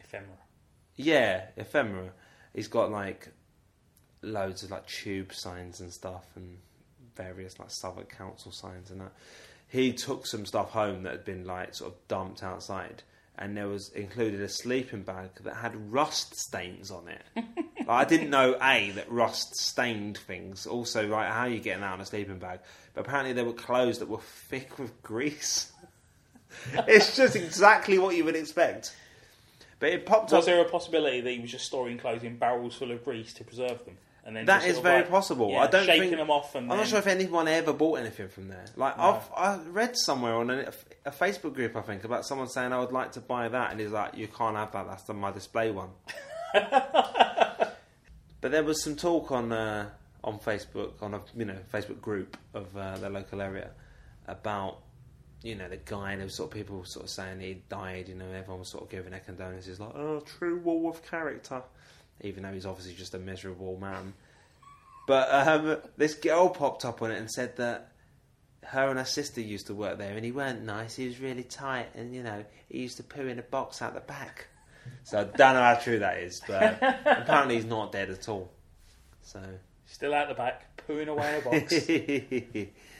[0.00, 0.38] Ephemera.
[0.96, 2.10] yeah, ephemera,
[2.54, 3.28] he's got like
[4.22, 6.58] loads of like tube signs and stuff, and
[7.16, 9.12] various like Southwark Council signs and that.
[9.68, 13.02] He took some stuff home that had been like sort of dumped outside,
[13.38, 17.22] and there was included a sleeping bag that had rust stains on it.
[17.80, 20.66] Like, I didn't know a that rust stained things.
[20.66, 22.60] Also, right, how are you getting out in a sleeping bag?
[22.94, 25.72] But apparently, there were clothes that were thick with grease.
[26.86, 28.94] it's just exactly what you would expect.
[29.78, 30.44] But it popped Was up.
[30.44, 33.44] there a possibility that he was just storing clothes in barrels full of grease to
[33.44, 33.96] preserve them?
[34.24, 35.50] And then That is very like, possible.
[35.50, 37.72] yeah, I don't shaking think- them off and I'm then, not sure if anyone ever
[37.72, 38.64] bought anything from there.
[38.76, 39.02] Like No.
[39.04, 40.72] I've I read somewhere on a,
[41.06, 43.80] a Facebook group, I think, about someone saying I would like to buy that, and
[43.80, 44.86] he's like, "You can't have that.
[44.88, 45.88] That's the, my display one."
[46.52, 49.88] but there was some talk on uh,
[50.24, 53.70] on Facebook on a you know Facebook group of uh, the local area
[54.28, 54.78] about
[55.42, 58.08] you know the guy and there was sort of people sort of saying he died.
[58.08, 61.62] You know, everyone was sort of giving their condolences, like, "Oh, true Walworth character,"
[62.22, 64.14] even though he's obviously just a miserable man.
[65.06, 67.92] But um, this girl popped up on it and said that
[68.64, 70.96] her and her sister used to work there, and he weren't nice.
[70.96, 73.94] He was really tight, and you know, he used to poo in a box out
[73.94, 74.48] the back.
[75.04, 78.50] So I don't know how true that is, but apparently he's not dead at all.
[79.22, 79.40] So
[79.86, 82.70] still out the back, pooing away in a box.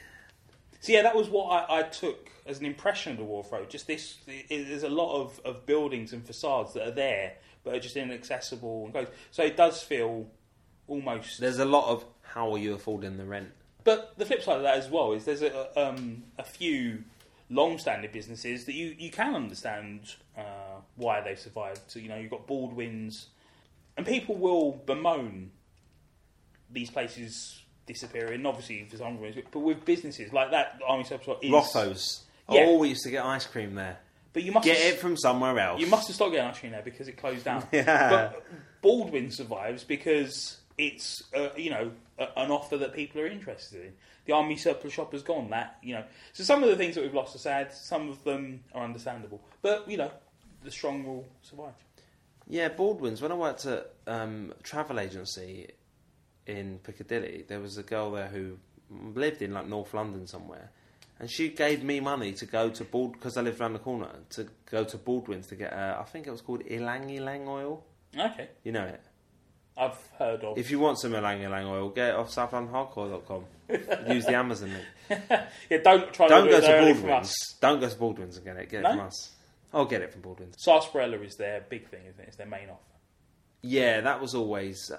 [0.80, 3.70] So yeah, that was what I, I took as an impression of the Walworth Road.
[3.70, 4.16] Just this,
[4.48, 8.84] there's a lot of, of buildings and facades that are there, but are just inaccessible
[8.84, 9.08] and close.
[9.30, 10.26] So it does feel
[10.86, 11.40] almost.
[11.40, 13.50] there's a lot of how are you affording the rent?
[13.84, 17.04] But the flip side of that as well is there's a, um, a few
[17.48, 20.02] long-standing businesses that you, you can understand
[20.36, 21.80] uh, why they survived.
[21.88, 23.28] So you know you've got Baldwin's,
[23.96, 25.50] and people will bemoan
[26.70, 28.46] these places disappearing.
[28.46, 32.22] Obviously for some reason, but with businesses like that, Army Surplus is Rotho's.
[32.48, 32.64] Yeah.
[32.66, 33.98] Oh, we used to get ice cream there.
[34.32, 35.80] But you must Get have, it from somewhere else.
[35.80, 37.66] You must have stopped getting ice cream there because it closed down.
[37.72, 38.08] Yeah.
[38.10, 38.46] But
[38.80, 43.92] Baldwin survives because it's uh, you know a, an offer that people are interested in.
[44.26, 45.50] The army surplus shop has gone.
[45.50, 47.72] That you know, so some of the things that we've lost are sad.
[47.72, 49.40] Some of them are understandable.
[49.62, 50.10] But you know,
[50.62, 51.74] the strong will survive.
[52.46, 53.22] Yeah, Baldwin's.
[53.22, 55.68] When I worked at um, a travel agency
[56.46, 58.58] in Piccadilly, there was a girl there who
[59.14, 60.70] lived in like North London somewhere,
[61.20, 64.08] and she gave me money to go to Bald because I lived around the corner
[64.30, 65.72] to go to Baldwin's to get.
[65.72, 67.84] Uh, I think it was called Ilang Ilang oil.
[68.18, 69.00] Okay, You know it.
[69.76, 70.58] I've heard of.
[70.58, 73.44] If you want some Ilang Ilang oil, get it off southlondonhardcore.com.
[74.12, 75.22] Use the Amazon link.
[75.70, 77.34] yeah, don't try Don't to go to it early from Baldwin's.
[77.60, 78.68] Don't go to Baldwin's and get it.
[78.68, 78.90] Get it No?
[78.90, 79.30] from us.
[79.72, 80.56] I'll get it from Baldwin's.
[80.58, 82.26] Sarsaparilla is their big thing, isn't it?
[82.28, 82.80] It's their main offer.
[83.62, 84.90] Yeah, that was always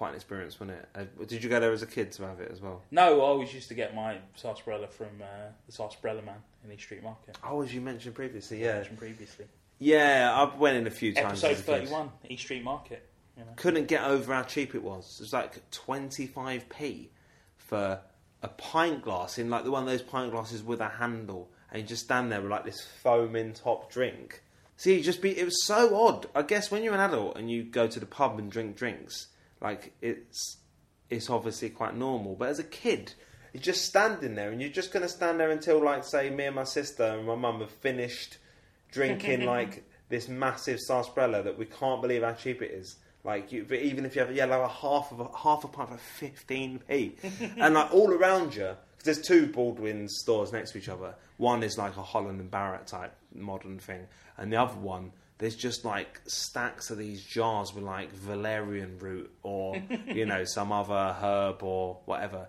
[0.00, 0.88] quite an experience, wasn't it?
[0.94, 2.80] Uh, did you go there as a kid to have it as well?
[2.90, 6.84] No, I always used to get my sarsaparilla from uh, the Sarsaparilla Man in East
[6.84, 7.36] Street Market.
[7.44, 8.76] Oh, as you mentioned previously, yeah.
[8.76, 9.44] mentioned previously.
[9.78, 11.44] Yeah, I went in a few times.
[11.44, 11.66] Episode as a kid.
[11.66, 13.06] thirty-one, East Street Market.
[13.36, 13.50] You know.
[13.56, 15.18] Couldn't get over how cheap it was.
[15.20, 17.08] It was like 25p
[17.58, 18.00] for
[18.42, 21.82] a pint glass in like the one of those pint glasses with a handle, and
[21.82, 24.42] you just stand there with like this foaming top drink.
[24.78, 25.38] See, just be.
[25.38, 26.24] It was so odd.
[26.34, 29.26] I guess when you're an adult and you go to the pub and drink drinks,
[29.60, 30.58] like it's
[31.10, 32.34] it's obviously quite normal.
[32.36, 33.12] But as a kid,
[33.52, 36.44] you're just standing there, and you're just going to stand there until, like, say, me
[36.44, 38.38] and my sister and my mum have finished
[38.92, 42.96] drinking like this massive sarsaparilla that we can't believe how cheap it is.
[43.22, 45.68] Like, you, but even if you have yeah, like a half of a half a
[45.68, 47.16] pint for fifteen p,
[47.58, 51.14] and like all around you, there's two Baldwin stores next to each other.
[51.36, 54.06] One is like a Holland and Barrett type modern thing,
[54.38, 59.30] and the other one there's just like stacks of these jars with like valerian root
[59.42, 62.46] or you know some other herb or whatever,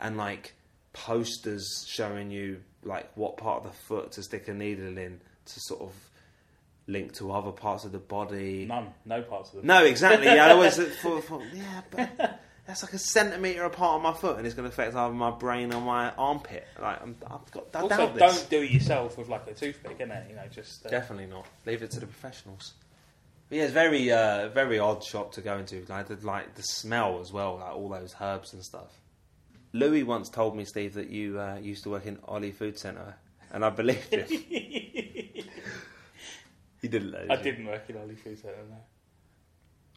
[0.00, 0.54] and like
[0.92, 5.60] posters showing you like what part of the foot to stick a needle in to
[5.60, 5.94] sort of
[6.86, 8.66] link to other parts of the body.
[8.66, 9.66] None, no parts of the.
[9.66, 9.84] body.
[9.84, 10.26] No, exactly.
[10.26, 10.78] Yeah, I always
[11.54, 14.94] yeah, but that's like a centimetre apart on my foot, and it's going to affect
[14.94, 16.66] either my brain or my armpit.
[16.80, 18.22] Like, I'm, I've got, I Also, doubt this.
[18.40, 20.28] don't do it yourself with like a toothpick, innit?
[20.30, 21.46] You know, just uh, Definitely not.
[21.66, 22.74] Leave it to the professionals.
[23.48, 25.84] But yeah, it's very, uh, very odd shop to go into.
[25.88, 29.00] Like the, like the smell as well, like all those herbs and stuff.
[29.72, 33.16] Louis once told me, Steve, that you uh, used to work in Ollie Food Centre,
[33.52, 34.26] and I believed him.
[34.28, 35.44] he
[36.82, 37.10] didn't.
[37.12, 37.50] Though, I did he?
[37.52, 38.56] didn't work in Ollie Food Centre.
[38.70, 38.76] No.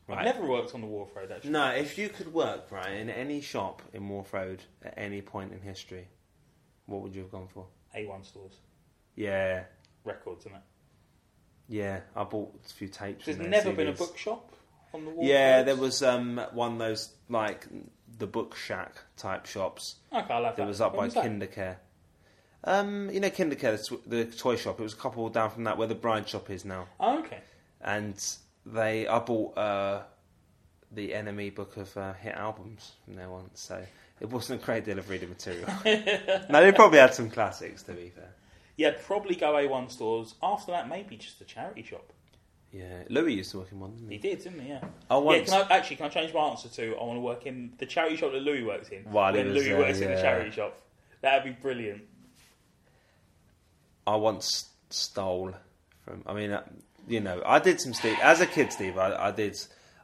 [0.07, 0.19] Right.
[0.19, 1.49] I've never worked on the Walworth Road actually.
[1.51, 5.51] No, if you could work right in any shop in Walworth Road at any point
[5.51, 6.07] in history,
[6.85, 7.65] what would you have gone for?
[7.97, 8.53] A1 stores,
[9.15, 9.63] Yeah,
[10.03, 10.61] records, isn't it?
[11.67, 12.01] yeah.
[12.15, 13.25] I bought a few tapes.
[13.25, 14.51] There's and never been a bookshop
[14.93, 15.67] on the Wharf Yeah, Road?
[15.67, 17.65] there was um, one of those like
[18.19, 19.95] the Book Shack type shops.
[20.13, 20.67] Okay, I'll have That that.
[20.67, 21.25] was up When by was that?
[21.25, 21.77] Kindercare.
[22.63, 24.79] Um, you know Kindercare, the, tw- the toy shop.
[24.79, 27.39] It was a couple down from that where the Bride shop is now, Oh, okay.
[27.81, 28.15] and
[28.65, 30.01] they I bought uh,
[30.91, 33.83] the NME book of uh, hit albums from there once, so
[34.19, 35.67] it wasn't a great deal of reading material.
[36.49, 38.29] no, they probably had some classics to be fair.
[38.77, 40.35] Yeah, probably go A1 stores.
[40.43, 42.11] After that, maybe just a charity shop.
[42.73, 44.21] Yeah, Louis used to work in one, didn't He he?
[44.21, 44.67] did, didn't he?
[44.67, 44.81] Yeah.
[45.09, 47.45] I Yeah, can I, actually, can I change my answer to I want to work
[47.45, 49.03] in the charity shop that Louis works in?
[49.03, 50.77] While when Louis there, works in the charity shop.
[51.21, 52.01] That'd be brilliant.
[54.05, 55.53] I once stole
[56.03, 56.23] from.
[56.25, 56.63] I mean, uh,
[57.07, 58.71] you know, I did some Steve as a kid.
[58.73, 59.55] Steve, I, I did.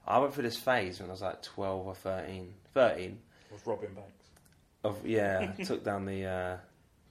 [0.08, 2.54] I went through this phase when I was like twelve or 13.
[2.74, 3.20] 13
[3.52, 4.30] With Robin Banks.
[4.84, 6.58] of yeah, took down the uh,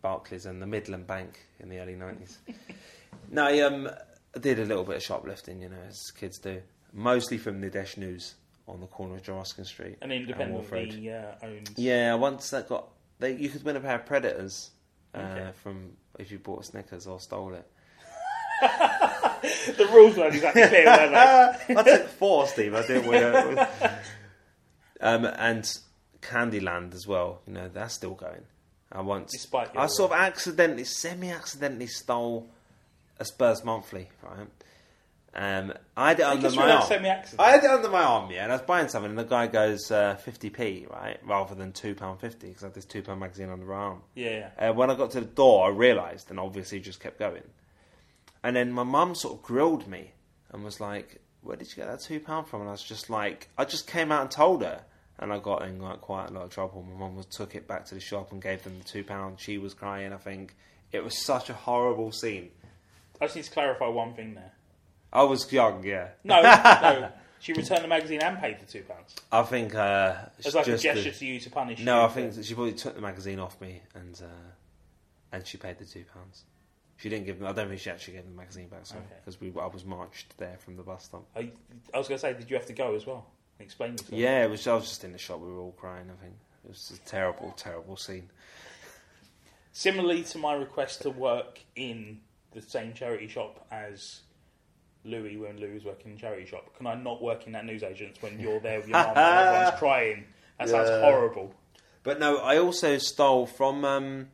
[0.03, 2.39] Barclays and the Midland Bank in the early nineties.
[3.31, 3.89] no, I um,
[4.35, 6.63] I did a little bit of shoplifting, you know, as kids do.
[6.93, 8.35] Mostly from the Desh News
[8.67, 9.99] on the corner of Joraskin Street.
[10.03, 11.71] An and independently uh, owned.
[11.77, 14.71] Yeah, once that got, they, you could win a pair of Predators
[15.15, 15.51] uh, Okay.
[15.63, 17.67] from if you bought Snickers or stole it.
[19.77, 21.75] the rules weren't exactly clear, were they?
[21.77, 22.75] I took four, Steve.
[22.75, 23.67] I didn't win.
[25.03, 25.65] Um, and
[26.21, 27.41] Candyland as well.
[27.47, 28.43] You know that's still going.
[28.93, 32.51] I once, Despite I sort of accidentally, semi-accidentally stole
[33.19, 34.11] a Spurs monthly.
[34.23, 34.47] Right.
[35.33, 36.93] Um, I had it under my arm.
[37.39, 39.47] I had it under my arm, yeah, and I was buying something, and the guy
[39.47, 43.21] goes uh, 50p, right, rather than two pound fifty because I had this two pound
[43.21, 44.03] magazine under my arm.
[44.17, 44.71] Yeah, yeah.
[44.71, 47.43] Uh, when I got to the door, I realised, and obviously just kept going.
[48.43, 50.13] And then my mum sort of grilled me
[50.51, 53.11] and was like, "Where did you get that two pound from?" And I was just
[53.11, 54.83] like, I just came out and told her,
[55.19, 56.83] and I got in like quite a lot of trouble.
[56.83, 59.41] My mum took it back to the shop and gave them the two pound.
[59.41, 60.13] She was crying.
[60.13, 60.55] I think
[60.93, 62.51] it was such a horrible scene.
[63.21, 64.53] I just need to clarify one thing there.
[65.13, 66.09] I was young, yeah.
[66.25, 67.11] No, no.
[67.41, 69.15] She returned the magazine and paid the two pounds.
[69.33, 71.81] I think uh, It's like a just the- gesture to you to punish.
[71.81, 74.27] No, you I think that she probably took the magazine off me and uh,
[75.33, 76.45] and she paid the two pounds.
[77.01, 77.39] She didn't give.
[77.39, 79.15] Them, I don't think she actually gave the magazine back, sorry, Okay.
[79.25, 81.25] because we I was marched there from the bus stop.
[81.35, 81.51] I,
[81.95, 83.27] I was going to say, did you have to go as well?
[83.59, 84.13] Explain yourself.
[84.13, 84.67] Yeah, it was.
[84.67, 85.41] I was just in the shop.
[85.41, 86.11] We were all crying.
[86.11, 86.35] I think
[86.65, 88.29] it was a terrible, terrible scene.
[89.73, 92.21] Similarly to my request to work in
[92.53, 94.21] the same charity shop as
[95.05, 97.65] Louis when Louis was working in the charity shop, can I not work in that
[97.65, 100.25] newsagent's when you're there with your mum and everyone's crying?
[100.59, 101.01] That sounds Yeah.
[101.03, 101.55] horrible.
[102.03, 103.85] But no, I also stole from.
[103.85, 104.29] Um,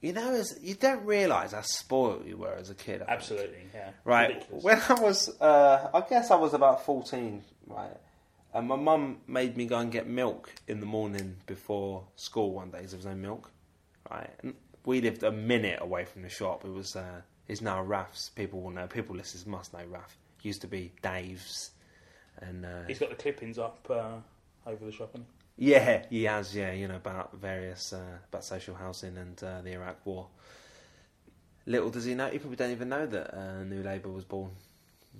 [0.00, 2.96] you know, as, you don't realise how spoiled you were as a kid.
[3.02, 3.10] I think.
[3.10, 3.90] Absolutely, yeah.
[4.04, 4.28] Right.
[4.34, 4.64] Ridiculous.
[4.64, 7.96] When I was, uh, I guess I was about 14, right?
[8.54, 12.70] And my mum made me go and get milk in the morning before school one
[12.70, 13.50] day 'cause there was no milk,
[14.10, 14.30] right?
[14.40, 16.64] And we lived a minute away from the shop.
[16.64, 18.30] It was, uh, it's now Raff's.
[18.30, 18.86] People will know.
[18.86, 20.16] People listeners must know Raff.
[20.42, 21.72] Used to be Dave's.
[22.40, 24.16] And, uh, He's got the clippings up uh,
[24.66, 25.14] over the shop,
[25.58, 29.72] yeah, he has, yeah, you know, about various, uh, about social housing and uh, the
[29.72, 30.28] Iraq War.
[31.66, 34.52] Little does he know, he probably don't even know that uh, New Labour was born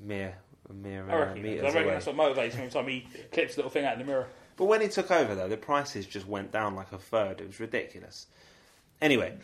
[0.01, 0.37] mere,
[0.73, 1.05] mere?
[1.11, 1.63] I uh, reckon, he metres.
[1.63, 1.93] I reckon away.
[1.93, 4.29] that's what motivates him every time he clips the little thing out of the mirror.
[4.57, 7.41] But when he took over, though, the prices just went down like a third.
[7.41, 8.27] It was ridiculous.
[9.01, 9.37] Anyway,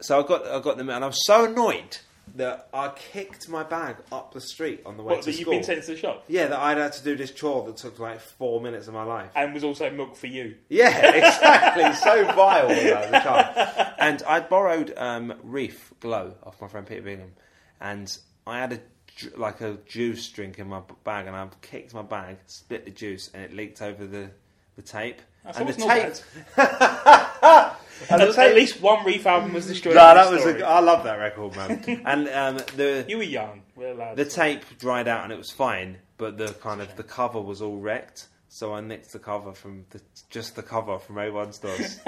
[0.00, 1.98] so I got I got them, and I was so annoyed
[2.36, 5.42] that I kicked my bag up the street on the way What, to that you've
[5.42, 5.54] school.
[5.54, 6.24] been sent to the shop?
[6.28, 9.04] yeah, that I'd had to do this chore that took like four minutes of my
[9.04, 9.30] life.
[9.36, 10.56] And was also milk for you.
[10.68, 11.92] Yeah, exactly.
[11.94, 13.94] so vile was I as a child.
[13.98, 17.32] And I borrowed um, Reef Glow off my friend Peter Bingham,
[17.80, 18.80] and I had a
[19.16, 22.84] ju- like a juice drink in my b- bag, and I kicked my bag, split
[22.84, 24.30] the juice, and it leaked over the
[24.76, 25.20] the tape.
[25.44, 26.24] That's and the always not
[26.56, 26.56] tape.
[28.10, 29.94] At, at least one reef album was destroyed.
[29.94, 32.02] No, that was a, I love that record, man.
[32.04, 33.62] and um, the You were young.
[33.76, 37.40] We're the tape dried out and it was fine, but the kind of the cover
[37.40, 38.28] was all wrecked.
[38.48, 41.98] So I nicked the cover from the, just the cover from A1 stores.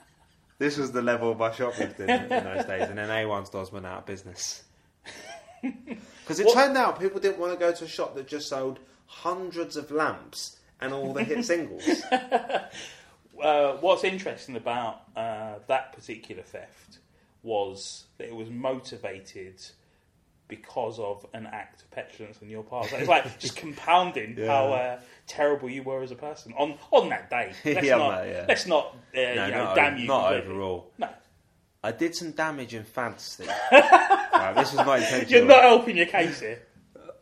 [0.58, 3.86] this was the level of my shoplifting in those days, and then A1 stores went
[3.86, 4.64] out of business.
[5.62, 8.48] Because it What- turned out people didn't want to go to a shop that just
[8.48, 11.82] sold hundreds of lamps and all the hit singles.
[13.42, 16.98] Uh, what's interesting about uh, that particular theft
[17.42, 19.60] was that it was motivated
[20.48, 22.88] because of an act of petulance on your part.
[22.88, 24.46] So it's like just compounding Yeah.
[24.48, 27.52] how uh, terrible you were as a person on on that day.
[27.64, 28.44] Let's Yeah, not, mate, yeah.
[28.48, 30.06] let's not, uh, no, you know, not, damn o- you.
[30.08, 30.50] not completely.
[30.52, 30.92] overall.
[30.98, 31.08] No,
[31.84, 33.22] I did some damage in fads.
[33.32, 33.48] Steve.
[33.70, 35.30] right, this was not intentional.
[35.30, 36.62] you're not helping your case here.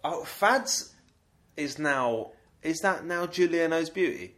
[0.03, 0.95] Oh, Fads
[1.57, 2.31] is now
[2.63, 4.35] is that now Julia Knows Beauty?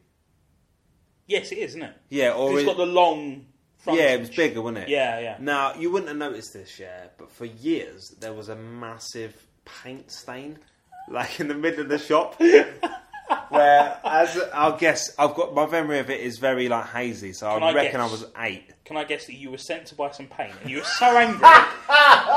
[1.30, 1.94] Yes, it is, isn't it?
[2.08, 3.46] Yeah, or it's is- got the long.
[3.78, 4.88] Front yeah, it was bigger, wasn't it?
[4.90, 5.36] Yeah, yeah.
[5.38, 10.10] Now you wouldn't have noticed this, yeah, but for years there was a massive paint
[10.10, 10.58] stain,
[11.08, 12.38] like in the middle of the shop,
[13.48, 17.54] where as I'll guess, I've got my memory of it is very like hazy, so
[17.54, 18.64] Can I I reckon I was eight.
[18.84, 21.16] Can I guess that you were sent to buy some paint and you were so
[21.16, 21.46] angry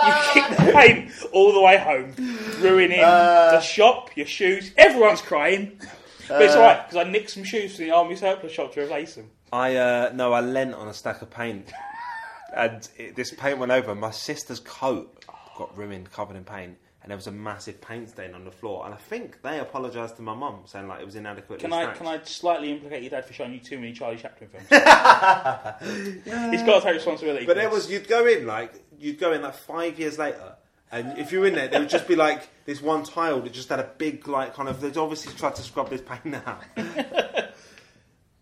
[0.06, 2.14] you kicked the paint all the way home,
[2.62, 4.72] ruining uh, the shop, your shoes.
[4.78, 5.80] Everyone's crying,
[6.28, 8.84] but it's all right because I nicked some shoes from the army surplus shop to
[8.84, 9.30] replace them.
[9.52, 11.72] I uh, no, I lent on a stack of paint,
[12.56, 13.94] and it, this paint went over.
[13.96, 15.26] My sister's coat
[15.58, 18.86] got ruined, covered in paint, and there was a massive paint stain on the floor.
[18.86, 21.60] And I think they apologised to my mum, saying like it was inadequate.
[21.60, 24.50] Can I can I slightly implicate your dad for showing you too many Charlie Chaplin
[24.50, 24.68] films?
[26.52, 27.46] He's got to take responsibility.
[27.46, 27.84] But for there this.
[27.84, 30.56] was you'd go in like you'd go in like five years later,
[30.94, 33.52] and if you were in there, there would just be like this one tile that
[33.52, 34.80] just had a big like kind of.
[34.80, 36.64] They'd obviously tried to scrub this paint out.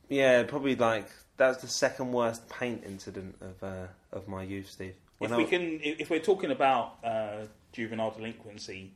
[0.10, 4.94] yeah, probably like that's the second worst paint incident of uh, of my youth, Steve.
[5.20, 8.92] if we I- can, if if we're talking about uh, juvenile delinquency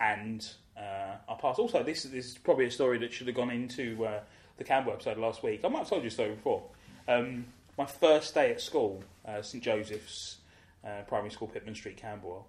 [0.00, 0.48] and
[0.78, 4.06] uh, our past, also this, this is probably a story that should have gone into
[4.06, 4.20] uh,
[4.56, 5.60] the Camberwell episode last week.
[5.64, 6.62] I might have told you a story before.
[7.06, 7.46] Um,
[7.76, 10.38] my first day at school, uh, St Joseph's
[10.84, 12.46] uh, Primary School, Pitman Street, Camberwell.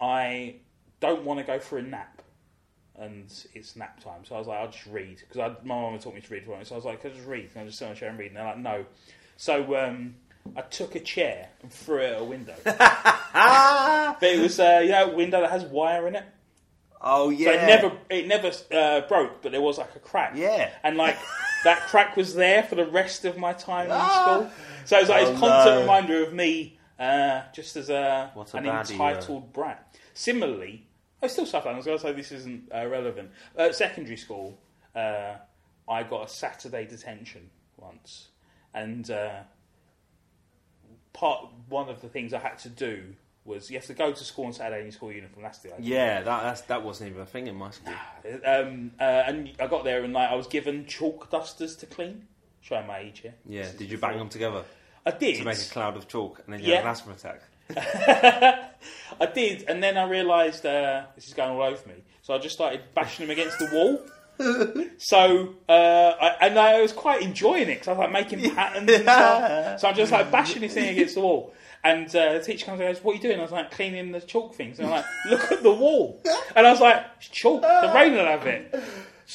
[0.00, 0.56] I
[1.00, 2.22] don't want to go for a nap,
[2.98, 3.24] and
[3.54, 4.24] it's nap time.
[4.24, 6.44] So I was like, I'll just read because my mum taught me to read.
[6.64, 7.52] So I was like, I'll just read.
[7.52, 8.28] Can I just sit on a chair and read?
[8.28, 8.84] And they're like, no.
[9.36, 10.14] So um,
[10.56, 12.54] I took a chair and threw it at a window.
[12.64, 16.24] but it was, uh, you know, a window that has wire in it.
[17.00, 17.46] oh yeah.
[17.46, 20.32] So it never, it never uh, broke, but there was like a crack.
[20.36, 20.70] Yeah.
[20.82, 21.16] And like
[21.64, 24.22] that crack was there for the rest of my time in Ah.
[24.22, 24.50] school.
[24.84, 25.80] So it was like Oh, this constant no.
[25.82, 28.70] reminder of me uh, just as a, an were.
[28.80, 29.89] entitled brat.
[30.14, 30.86] Similarly,
[31.22, 31.68] I still suffer.
[31.68, 33.30] I was going to say this isn't uh, relevant.
[33.56, 34.58] At secondary school,
[34.94, 35.34] uh,
[35.88, 38.28] I got a Saturday detention once,
[38.74, 39.40] and uh,
[41.12, 44.24] part one of the things I had to do was you have to go to
[44.24, 45.42] school on Saturday in your school uniform.
[45.42, 45.96] That's the idea.
[45.96, 47.94] yeah, that that's, that wasn't even a thing in my school.
[48.46, 52.26] Um, uh, and I got there and like I was given chalk dusters to clean.
[52.62, 53.34] Showing my age here.
[53.46, 54.64] Yeah, did you before- bang them together
[55.06, 55.36] I did.
[55.38, 56.76] to make a cloud of chalk, and then you Yeah.
[56.76, 57.40] had an asthma attack?
[59.20, 61.96] I did, and then I realised uh, this is going all over me.
[62.22, 64.00] So I just started bashing them against the wall.
[64.98, 65.72] so uh,
[66.20, 69.80] I, and I was quite enjoying it because I was like making patterns and stuff.
[69.80, 71.54] So I'm just like bashing this thing against the wall.
[71.82, 74.12] And uh, the teacher comes and goes, "What are you doing?" I was like, "Cleaning
[74.12, 76.20] the chalk things." And I'm like, "Look at the wall."
[76.54, 77.62] And I was like, "It's chalk.
[77.62, 78.74] The rain will have it."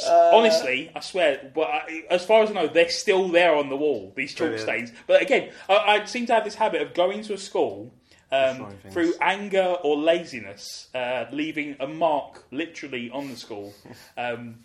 [0.07, 1.51] Honestly, I swear.
[1.55, 4.13] But I, as far as I know, they're still there on the wall.
[4.15, 4.61] These chalk Brilliant.
[4.61, 4.91] stains.
[5.07, 7.91] But again, I, I seem to have this habit of going to a school
[8.35, 13.73] um, through anger or laziness, uh, leaving a mark literally on the school.
[14.17, 14.59] Um,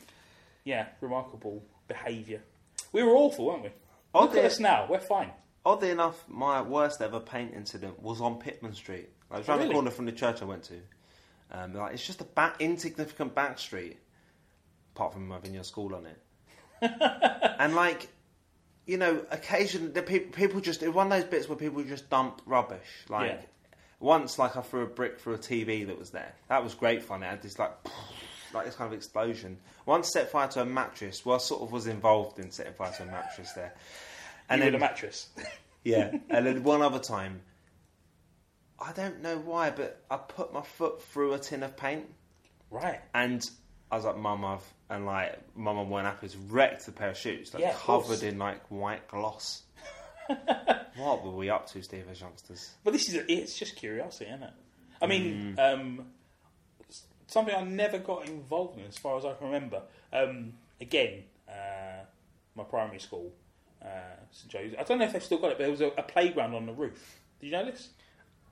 [0.65, 2.43] yeah, remarkable behaviour.
[2.93, 3.71] We were awful, weren't we?
[4.15, 4.87] Look at us now.
[4.89, 5.31] We're fine.
[5.65, 9.09] oddly enough, my worst ever paint incident was on Pitman Street.
[9.31, 9.69] I was around Really?
[9.69, 10.81] the corner from the church I went to.
[11.53, 13.99] Um, like, it's just a back, insignificant back street,
[14.95, 16.19] apart from having your school on it.
[17.59, 18.09] and like,
[18.87, 22.09] you know, occasionally the people, people just it's one of those bits where people just
[22.11, 22.89] dump rubbish.
[23.09, 23.41] Like Yeah.
[24.01, 26.35] Once, like I threw a brick through a TV that was there.
[26.49, 27.23] That was great fun.
[27.23, 27.73] It had this like.
[28.53, 29.59] Like this kind of explosion.
[29.87, 31.25] Once set fire to a mattress.
[31.25, 33.73] Well, I sort of was involved in setting fire to a mattress there.
[34.49, 35.29] And you then, a mattress.
[35.85, 37.43] yeah, and then one other time,
[38.81, 42.07] I don't know why, but I put my foot through a tin of paint,
[42.71, 42.99] right.
[43.15, 43.49] and
[43.91, 46.27] I was like, "Mum, I've," and like, my mum weren't happy.
[46.27, 49.63] It's wrecked the pair of shoes, like Yeah, covered in like white gloss.
[50.97, 52.71] What were we up to, Steve, as youngsters?
[52.85, 54.53] But this is it's just curiosity, isn't it?
[55.03, 55.75] I mean, Mm.
[55.75, 56.07] um,
[57.27, 59.83] something I never got involved in, as far as I can remember.
[60.13, 62.05] Um, again, uh,
[62.55, 63.33] my primary school,
[63.83, 63.87] uh,
[64.31, 64.73] St Joe's.
[64.79, 66.67] I don't know if they've still got it, but there was a, a playground on
[66.67, 67.21] the roof.
[67.41, 67.89] Did you know this?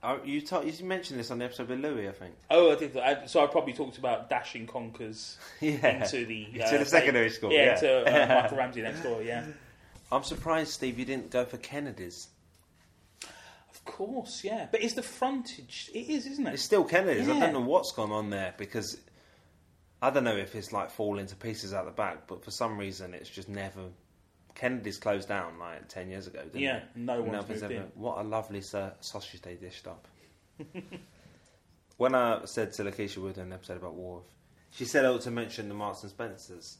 [0.01, 2.33] Oh, you, told you mentioned this on the episode with Louis, I think.
[2.49, 2.95] Oh, I did.
[2.97, 7.29] I, so I probably talked about dashing conkers Yeah, into the Into uh, the secondary
[7.29, 7.75] school, Yeah, yeah.
[7.75, 9.21] to uh, Michael Ramsey next door.
[9.21, 9.43] Yeah,
[10.11, 12.27] I'm surprised, Steve, you didn't go for Kennedy's.
[13.23, 14.43] of course.
[14.43, 15.89] Yeah, but is the frontage?
[15.93, 16.53] It is, isn't it?
[16.55, 17.29] It's still Kennedy's.
[17.29, 17.39] I Yeah.
[17.41, 18.97] don't know what's gone on there because
[20.01, 22.77] I don't know if it's like falling to pieces at the back, but for some
[22.77, 23.81] reason it's just never.
[24.55, 26.41] Kennedy's closed down like ten years ago.
[26.43, 26.83] Didn't Yeah, it?
[26.95, 27.91] no one's Nothing's moved in.
[27.95, 30.07] What a lovely sa- sausage they dished up.
[31.97, 34.21] when I said to Lakeisha Wood in an episode about War,
[34.71, 36.77] she said I oh to mention the Marks and Spencers,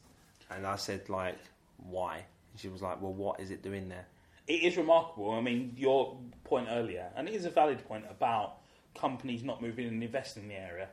[0.50, 1.38] and I said like
[1.78, 2.26] why?
[2.60, 4.06] She was like, well, what is it doing there?
[4.48, 5.32] It is remarkable.
[5.32, 8.58] I mean, your point earlier, and it is a valid point about
[8.98, 10.90] companies not moving and investing in the area.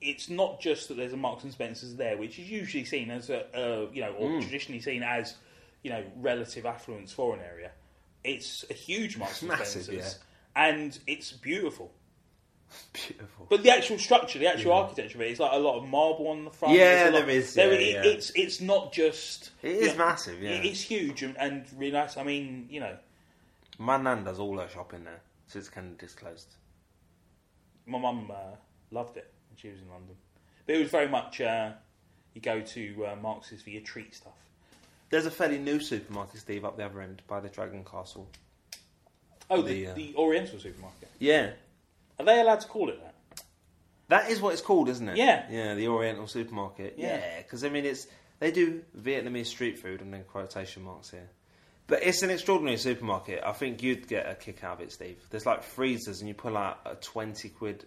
[0.00, 3.30] It's not just that there's a Marks and Spencers there, which is usually seen as
[3.30, 5.34] a, uh, you know, or traditionally seen as,
[5.82, 7.70] you know, relative affluence for an area.
[8.24, 10.18] It's a huge Marks and Spencers,
[10.54, 11.92] and it's beautiful.
[12.92, 13.46] Beautiful.
[13.48, 14.78] But the actual structure, the actual Yeah.
[14.82, 16.74] architecture of it, is like a lot of marble on the front.
[16.74, 18.10] Yeah, there is, there- yeah, it- yeah.
[18.12, 19.50] It's it's not just.
[19.62, 20.50] It is yeah, massive, yeah.
[20.50, 22.16] it- It's huge and, and really nice.
[22.16, 22.96] I mean, you know,
[23.78, 26.48] My nan does all her shopping there so it's kind of disclosed.
[27.86, 28.56] my mum uh,
[28.90, 30.16] loved it when she was in London.
[30.66, 31.70] But it was very much uh,
[32.34, 34.32] you go to uh, Marx's for your treat stuff.
[35.10, 38.28] There's a fairly new supermarket, Steve, up the other end by the Dragon Castle.
[39.48, 41.08] Oh, The, the, uh, the Oriental supermarket.
[41.20, 41.50] Yeah.
[42.18, 43.14] Are they allowed to call it that?
[44.08, 45.16] That is what it's called, isn't it?
[45.16, 45.44] Yeah.
[45.50, 46.94] Yeah, the Oriental supermarket.
[46.96, 47.16] Yeah.
[47.16, 48.06] Yeah, because I mean, it's
[48.38, 51.28] they do Vietnamese street food, and then quotation marks here.
[51.88, 53.42] But it's an extraordinary supermarket.
[53.44, 55.18] I think you'd get a kick out of it, Steve.
[55.30, 57.84] There's like freezers, and you pull out a twenty quid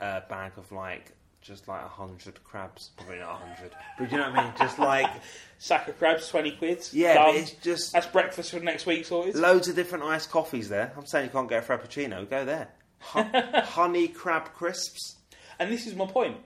[0.00, 2.90] uh, bag of like just like a hundred crabs.
[2.96, 4.52] Probably not a hundred, but you know what I mean.
[4.58, 5.10] Just like
[5.58, 6.88] Sack of crabs, twenty quid.
[6.92, 7.26] yeah, done.
[7.32, 9.36] but it's just That's breakfast for next week sorted.
[9.36, 10.92] loads of different iced coffees there.
[10.96, 12.28] I'm saying you can't get a frappuccino.
[12.28, 12.68] Go there.
[13.12, 13.20] Hu-
[13.60, 15.16] honey crab crisps.
[15.58, 16.36] And this is my point.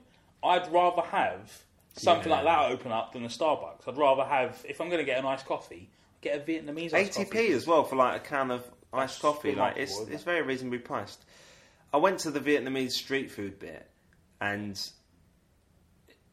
[0.43, 1.51] I'd rather have
[1.97, 2.37] something Yeah.
[2.43, 3.89] like that open up than a Starbucks.
[3.89, 5.91] I'd rather have, if I'm going to get an iced coffee,
[6.21, 7.53] get a Vietnamese iced ATP coffee.
[7.53, 9.49] as well for like a can of That's iced coffee.
[9.55, 10.27] Like remarkable, it's isn't it's it?
[10.27, 11.25] very reasonably priced.
[11.93, 13.89] I went to the Vietnamese street food bit,
[14.41, 14.79] and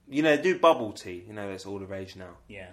[0.07, 1.23] you know, they do bubble tea.
[1.28, 2.36] You know, it's all the rage now.
[2.47, 2.67] Yeah.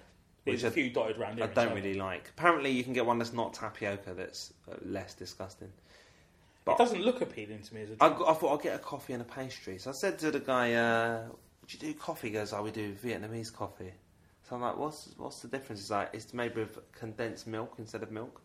[0.45, 1.45] There's Which a I- few dotted around here.
[1.45, 1.77] I in don't Soho.
[1.77, 2.29] really like.
[2.37, 4.15] Apparently, you can get one that's not tapioca.
[4.15, 5.73] That's uh, less disgusting.
[6.67, 8.19] It doesn't look appealing to me as a I, drink.
[8.21, 9.79] got, I thought I'd get a coffee and a pastry.
[9.79, 11.23] So I said to the guy, uh,
[11.61, 13.93] "Would you do coffee?" He goes, "Oh, we do Vietnamese coffee."
[14.49, 18.03] So I'm like, "What's what's the difference?" He's like, "It's made with condensed milk instead
[18.03, 18.41] of milk."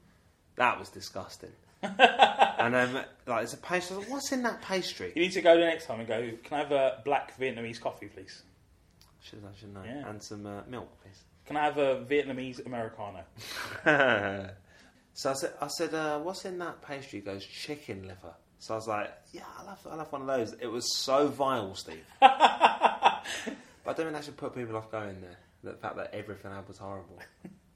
[0.56, 1.52] That was disgusting.
[1.84, 3.96] and um, like, it's a pastry.
[3.96, 5.14] I was like, What's in that pastry?
[5.16, 7.80] You need to go the next time and go, can I have a black Vietnamese
[7.80, 8.42] coffee, please?
[9.22, 9.84] Should I should know.
[9.86, 10.10] Yeah.
[10.10, 11.22] And some uh, milk, please.
[11.46, 13.24] Can I have a Vietnamese Americano?
[15.18, 17.20] so I said, I said, uh, what's in that pastry?
[17.20, 18.36] He goes, chicken liver.
[18.60, 20.54] So I was like, yeah, I love, I'll have one of those.
[20.62, 22.06] It was so vile, Steve.
[22.20, 23.22] but I
[23.86, 25.38] don't think that should put people off going there.
[25.64, 27.18] The fact that everything else was horrible.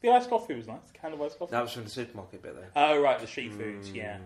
[0.01, 0.81] The iced coffee was nice.
[0.93, 1.51] The can of iced coffee.
[1.51, 2.67] That was from the supermarket bit, though.
[2.75, 4.17] Oh, right, the street foods, yeah.
[4.17, 4.21] Mm.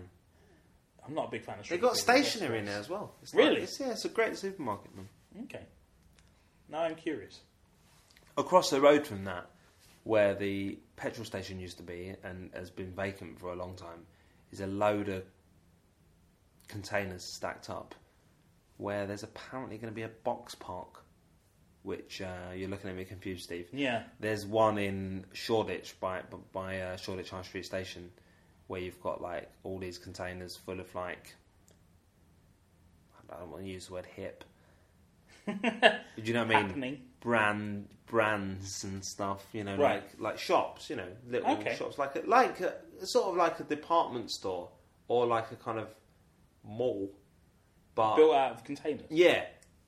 [1.08, 2.24] I'm not a big fan of street They street got food.
[2.24, 3.14] stationery in there as well.
[3.22, 3.54] It's Really?
[3.54, 5.08] Like, it's, yeah, it's a great supermarket, man.
[5.44, 5.62] Okay.
[6.68, 7.40] Now I'm curious.
[8.36, 9.46] Across the road from that,
[10.06, 14.06] where the petrol station used to be and has been vacant for a long time,
[14.52, 15.24] is a load of
[16.68, 17.92] containers stacked up
[18.76, 21.02] where there's apparently going to be a box park,
[21.82, 23.68] which uh, you're looking at me confused, Steve.
[23.72, 24.04] Yeah.
[24.20, 28.08] There's one in Shoreditch by by uh, Shoreditch High Street Station,
[28.68, 31.34] where you've got like all these containers full of like
[33.28, 34.44] I don't want to use the word hip.
[35.46, 35.52] Do
[36.22, 36.66] you know what I mean?
[36.68, 37.00] Happening.
[37.26, 39.94] Brand brands and stuff, you know, Right.
[39.96, 41.74] like like shops, you know, little Okay.
[41.74, 42.74] shops, like a, like a,
[43.04, 44.68] sort of like a department store
[45.08, 45.88] or like a kind of
[46.62, 47.10] mall,
[47.96, 49.06] but Built out of containers.
[49.10, 49.44] yeah,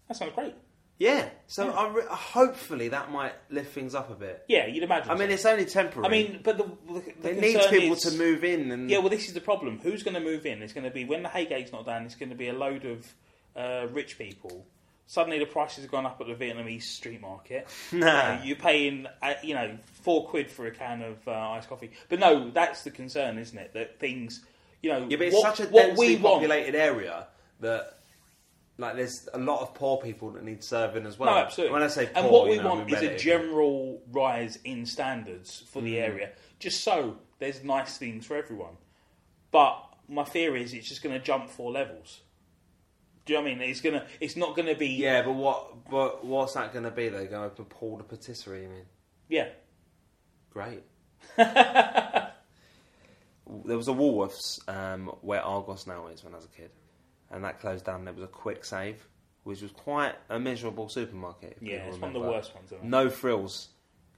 [0.08, 0.54] That sounds great.
[0.98, 1.28] yeah.
[1.46, 1.70] So.
[1.70, 4.44] I re- hopefully that might lift things up a bit.
[4.48, 5.12] Yeah, you'd imagine.
[5.12, 5.34] I mean, so.
[5.34, 6.08] it's only temporary.
[6.08, 8.90] I mean, but the, the, the It needs concern people is- to move in and
[8.90, 9.78] Yeah, well, this is the problem.
[9.78, 10.60] Who's going to move in?
[10.60, 12.02] It's going to be when the Heygate's not done.
[12.04, 13.14] It's going to be a load of
[13.54, 14.66] uh, rich people.
[15.10, 17.66] Suddenly, the prices have gone up at the Vietnamese street market.
[17.92, 18.06] Nah.
[18.06, 21.90] Uh, you're paying, uh, you know, four quid for a can of uh, iced coffee.
[22.10, 23.72] But no, that's the concern, isn't it?
[23.72, 24.44] That things,
[24.82, 26.34] you know, yeah, but it's what, such a what densely we want.
[26.42, 27.26] populated area
[27.60, 27.94] that
[28.76, 31.30] like there's a lot of poor people that need serving as well.
[31.34, 31.72] no, absolutely.
[31.72, 34.84] When I say poor, and what you we know, want is a general rise in
[34.86, 36.02] standards for the Mm.
[36.08, 36.30] area,
[36.60, 38.76] just so there's nice things for everyone.
[39.50, 42.20] But my fear is it's just going to jump four levels.
[43.28, 43.68] Do you know what I mean?
[43.68, 44.06] It's gonna.
[44.20, 44.88] It's not going to be.
[44.88, 45.90] Yeah, but what?
[45.90, 47.10] But what's that going to be?
[47.10, 48.62] They're going to open Paul the Patisserie.
[48.62, 48.86] You mean?
[49.28, 49.48] Yeah.
[50.48, 50.82] Great.
[51.36, 52.32] there
[53.46, 56.70] was a Woolworths um, where Argos now is when I was a kid,
[57.30, 58.06] and that closed down.
[58.06, 59.06] There was a Kwik Save,
[59.44, 61.58] which was quite a miserable supermarket.
[61.60, 62.72] Yeah, it's one of the worst ones.
[62.82, 63.68] No frills.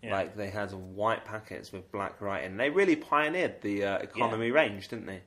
[0.05, 0.13] Yeah.
[0.13, 2.57] Like they had white packets with black writing.
[2.57, 5.21] They really pioneered the uh, economy range, didn't they?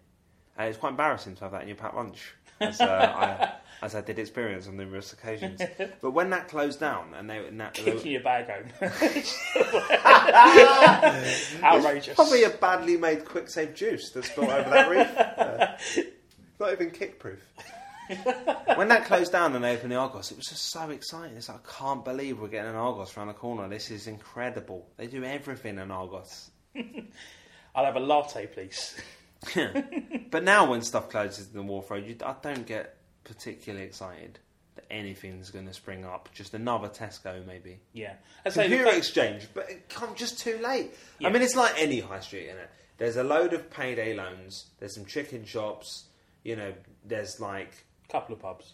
[0.57, 2.86] And it's quite embarrassing to have that in your packed lunch, as, uh,
[3.82, 5.62] I, as I did experience on numerous occasions.
[6.01, 8.66] But when that closed down, and they, and that, they were- Kicking your bag home.
[11.64, 12.16] Outrageous.
[12.16, 15.18] Probably a badly made Kwik Save juice that's spilled over that reef.
[15.18, 15.78] Uh,
[16.60, 17.39] not even kick proof.
[18.76, 21.38] when that closed down and they opened the Argos, it was just so exciting.
[21.38, 23.68] It's like, I can't believe we're getting an Argos around the corner.
[23.70, 24.88] This is incredible.
[24.97, 26.51] They do everything in Argos.
[27.76, 28.95] I'll have a latte, please.
[30.32, 34.39] but now when stuff closes in the Walworth Road, you, I don't get particularly excited
[34.76, 36.30] that anything's going to spring up.
[36.34, 37.80] Just another Tesco, maybe.
[37.94, 38.14] Yeah.
[38.46, 40.91] I'd say the Computer fact- exchange, but it comes just too late.
[41.20, 41.28] Yeah.
[41.28, 42.70] I mean, it's like any high street in it.
[42.98, 44.68] There's a load of payday loans.
[44.80, 46.06] There's some chicken shops.
[46.44, 46.74] You know,
[47.06, 47.74] there's like
[48.08, 48.74] a couple of pubs.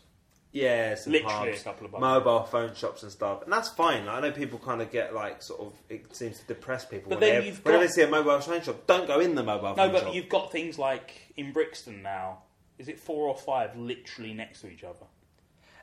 [0.51, 4.07] Yeah, some Literally pubs, a couple of mobile phone shops and stuff, and that's fine.
[4.07, 7.09] I know people kind of get like sort of it seems to depress people.
[7.11, 9.19] But when then they, you've whenever got- they see a mobile phone shop, don't go
[9.19, 9.77] in the mobile phone shop.
[9.77, 10.15] No, phone but shop.
[10.15, 12.39] you've got things like in Brixton now.
[12.79, 15.05] Is it four or five literally next to each other?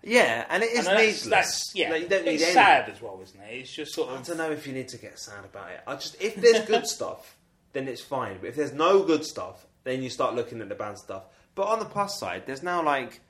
[0.02, 1.24] Yeah, and it is And that's, needless.
[1.24, 1.90] that's yeah.
[1.90, 2.52] Like, you don't need it's any.
[2.52, 3.52] sad as well, isn't it?
[3.54, 4.20] It's just sort of.
[4.20, 5.80] I don't know if you need to get sad about it.
[5.86, 7.36] I just if there's good stuff,
[7.72, 8.38] then it's fine.
[8.40, 11.24] But if there's no good stuff, then you start looking at the bad stuff.
[11.54, 13.20] But on the plus side, there's now like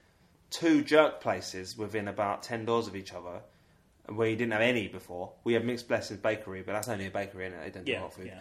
[0.50, 3.40] two jerk places within about ten doors of each other,
[4.08, 5.32] where you didn't have any before.
[5.44, 8.00] We had Mixed Blessings Bakery, but that's only a bakery, and They don't do yeah,
[8.00, 8.26] hot food.
[8.26, 8.40] yeah,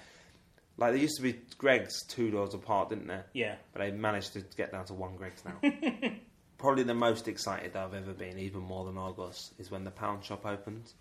[0.78, 3.26] Like there used to be Greggs two doors apart, didn't there?
[3.34, 3.56] yeah.
[3.74, 5.60] But they managed to get down to one Greggs now.
[6.58, 10.24] Probably the most excited I've ever been, even more than Argos, is when the pound
[10.24, 10.92] shop opened.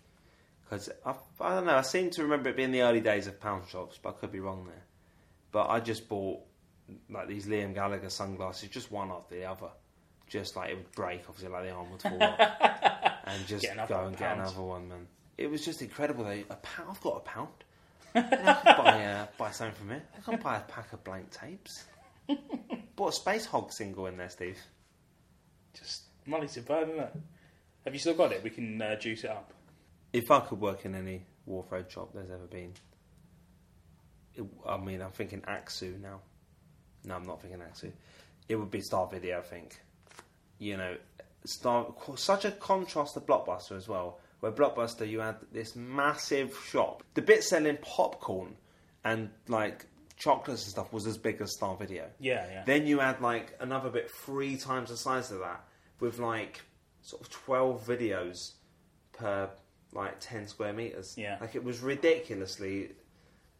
[0.63, 3.39] Because I, I don't know, I seem to remember it being the early days of
[3.39, 4.83] pound shops, but I could be wrong there.
[5.51, 6.41] But I just bought
[7.09, 9.69] like these Liam Gallagher sunglasses, just one after the other,
[10.27, 12.39] just like it would break, obviously, like the arm would fall off,
[13.25, 14.39] and just Get another go and get pound.
[14.41, 15.07] another one, man.
[15.37, 16.23] It was just incredible.
[16.23, 16.43] Though.
[16.49, 17.49] A pound, I've got a pound.
[18.15, 20.03] I can buy, uh, buy something from it.
[20.17, 21.83] I can buy a pack of blank tapes.
[22.95, 24.57] Bought a Spacehog single in there, Steve.
[25.77, 27.13] Just money to burn, isn't it?
[27.83, 28.41] Have you still got it?
[28.41, 29.51] We can uh, juice it up.
[30.13, 32.71] If I could work in any Walworth Road shop there's ever been,
[34.33, 36.21] it, I mean, I'm thinking Axu now.
[37.03, 37.91] No, I'm not thinking Axu.
[38.47, 39.77] It would be Star Video, I think.
[40.59, 40.95] You know,
[41.45, 44.19] Star such a contrast to Blockbuster as well.
[44.39, 47.03] Where Blockbuster, you had this massive shop.
[47.13, 48.55] The bit selling popcorn
[49.03, 49.85] and like
[50.17, 52.07] chocolates and stuff was as big as Star Video.
[52.19, 52.63] Yeah, yeah.
[52.65, 55.63] Then you add like another bit three times the size of that
[55.99, 56.61] with like
[57.01, 58.53] sort of 12 videos
[59.13, 59.49] per
[59.93, 61.15] like 10 square meters.
[61.17, 61.37] Yeah.
[61.39, 62.91] Like it was ridiculously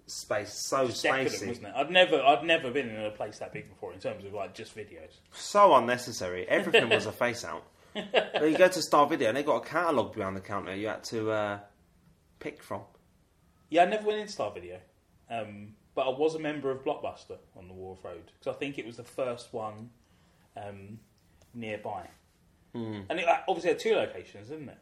[0.07, 1.47] spaced, so spacey.
[1.47, 1.73] wasn't it?
[1.75, 4.53] I'd never, I'd never been in a place that big before in terms of like
[4.53, 5.19] just videos.
[5.31, 6.47] So unnecessary.
[6.47, 7.65] Everything was a face out.
[7.93, 10.87] But you go to Star Video and they got a catalogue behind the counter you
[10.87, 11.59] had to uh,
[12.39, 12.81] pick from.
[13.69, 14.79] Yeah, I never went in Star Video,
[15.29, 18.77] um, but I was a member of Blockbuster on the Walworth Road because I think
[18.77, 19.89] it was the first one
[20.57, 20.99] um,
[21.53, 22.07] nearby.
[23.09, 24.77] And it uh, obviously had two locations, didn't it?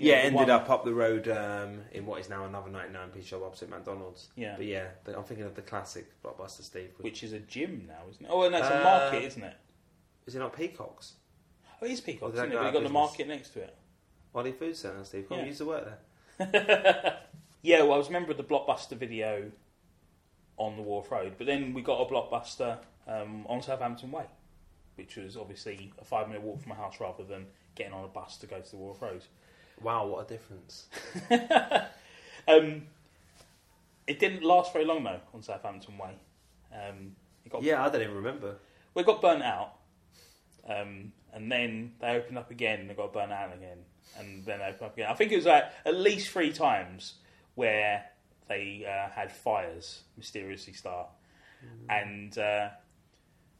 [0.00, 2.70] You Yeah, know, ended one- up up the road um, in what is now another
[2.70, 4.28] 99p shop opposite McDonald's.
[4.34, 4.54] Yeah.
[4.56, 6.92] But yeah, but I'm thinking of the classic Blockbuster Steve.
[7.00, 8.28] which is a gym now, isn't it?
[8.32, 9.56] Oh, no, it's a Uh, market, isn't it?
[10.26, 11.14] Is it not Peacocks?
[11.82, 12.56] Oh, it is Peacock, Or did that isn't it?
[12.60, 13.76] But you've got the market next to it.
[14.32, 15.28] Wally Food Centre, Steve.
[15.28, 15.44] Can't Yeah.
[15.44, 15.98] you used to work
[16.38, 17.20] there?
[17.62, 19.50] Yeah, well, I was a member of the Blockbuster video
[20.56, 24.24] on the Walworth Road, but then we got a Blockbuster um, on Southampton Way,
[24.94, 28.08] which was obviously a five minute walk from my house rather than getting on a
[28.08, 29.24] bus to go to the Walworth Road.
[29.82, 30.86] Wow, what a difference.
[32.48, 32.86] Um,
[34.06, 36.10] it didn't last very long though on Southampton Way.
[36.72, 37.14] Um,
[37.44, 38.56] it got, Yeah, I don't even remember.
[38.94, 39.74] we got burnt out,
[40.68, 43.78] um, and then they opened up again and they got burnt out again,
[44.18, 45.10] and then they opened up again.
[45.10, 47.14] I think it was like at least three times
[47.54, 48.04] where
[48.48, 51.08] they uh, had fires mysteriously start,
[51.88, 52.70] and uh,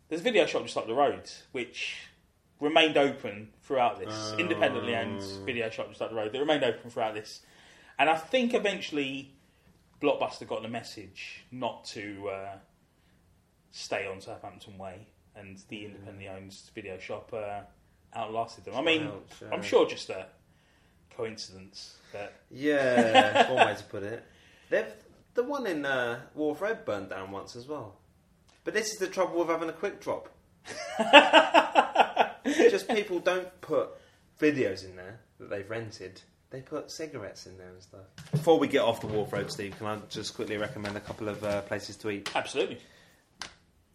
[0.09, 1.97] there's a video shop just up the road which
[2.61, 6.33] remained open throughout this, independently owned video shop just up the road.
[6.33, 7.41] That remained open throughout this,
[7.99, 9.35] and I think eventually
[10.01, 12.57] Blockbuster got the message not to uh,
[13.71, 15.07] stay on Southampton Way,
[15.37, 17.61] and the independently owned video shop uh,
[18.15, 18.77] outlasted them.
[18.77, 20.27] I mean, Ouch, I'm sure just a
[21.17, 24.25] coincidence that Yeah, one way to put it.
[24.71, 24.87] They've,
[25.35, 27.97] the one in uh, Walworth Road burned down once as well.
[28.65, 30.29] But this is the trouble with having a quick drop.
[32.45, 33.91] Just people don't put
[34.41, 36.21] videos in there that they've rented.
[36.51, 38.01] They put cigarettes in there and stuff.
[38.33, 41.29] Before we get off the Walworth Road, Steve, can I just quickly recommend a couple
[41.29, 42.31] of uh, places to eat?
[42.35, 42.79] absolutely.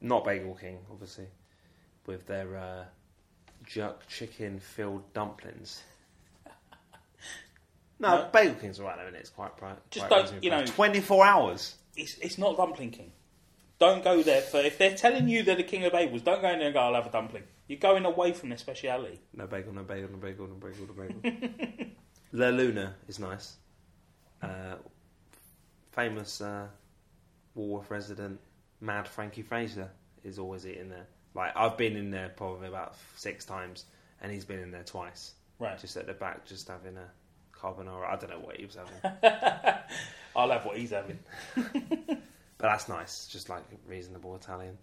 [0.01, 1.25] Not Bagel King, obviously,
[2.05, 2.83] with their uh,
[3.65, 5.81] jerk chicken filled dumplings.
[7.99, 8.29] No, No.
[8.31, 9.77] Bagel King's alright though, and it's quite bright.
[9.89, 11.75] Just quite don't- reasonably you know- 24 hours.
[11.95, 13.11] It's it's not dumpling king.
[13.79, 16.23] Don't go there for if they're telling you they're the king of bagels.
[16.23, 16.81] Don't go in there and go.
[16.81, 17.43] I'll have a dumpling.
[17.67, 19.19] You're going away from their speciality.
[19.33, 21.87] No bagel, no bagel, no bagel, no bagel, no bagel.
[22.31, 23.57] La Luna is nice.
[24.41, 24.75] Uh,
[25.91, 26.67] famous uh,
[27.55, 28.39] Walworth resident,
[28.81, 29.89] Mad Frankie Fraser,
[30.23, 31.07] is always eating there.
[31.33, 33.85] Like I've been in there probably about six times,
[34.21, 35.33] and he's been in there twice.
[35.59, 35.79] Right.
[35.79, 37.09] Just at the back, just having a
[37.57, 38.05] carbonara.
[38.05, 39.19] I don't know what he was having,
[40.35, 41.19] I'll have what he's having.
[41.55, 42.19] but
[42.59, 43.27] that's nice.
[43.27, 44.77] Just like reasonable Italian.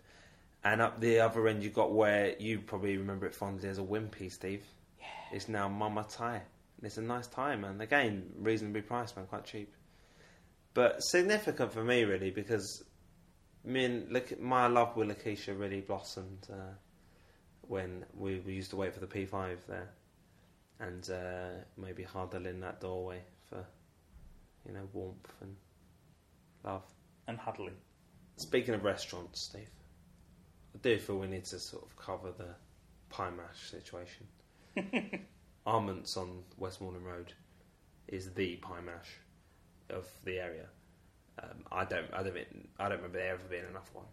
[0.64, 3.82] And up the other end, you've got where you probably remember it fondly as a
[3.82, 4.64] Wimpy, Steve.
[5.00, 5.06] Yeah.
[5.32, 6.42] It's now Mama Thai.
[6.82, 7.80] It's a nice Thai, man.
[7.80, 9.72] Again, reasonably priced, man, quite cheap.
[10.74, 12.84] But significant for me, really, because
[13.64, 16.74] me and look, my love with Lakeisha really blossomed uh,
[17.62, 19.90] when we, we used to wait for the P5 there,
[20.80, 23.64] and uh, maybe huddle in that doorway for
[24.66, 25.56] you know warmth and
[26.64, 26.82] love.
[27.28, 27.76] And huddling.
[28.36, 29.68] Speaking of restaurants, Steve,
[30.74, 32.54] I do feel we need to sort of cover the
[33.10, 34.26] pie mash situation.
[35.66, 37.32] Arments on Westmoreland Road
[38.08, 39.18] is the pie mash
[39.90, 40.66] of the area.
[41.42, 42.36] Um, I don't, I don't,
[42.78, 44.06] I don't remember there ever being enough one.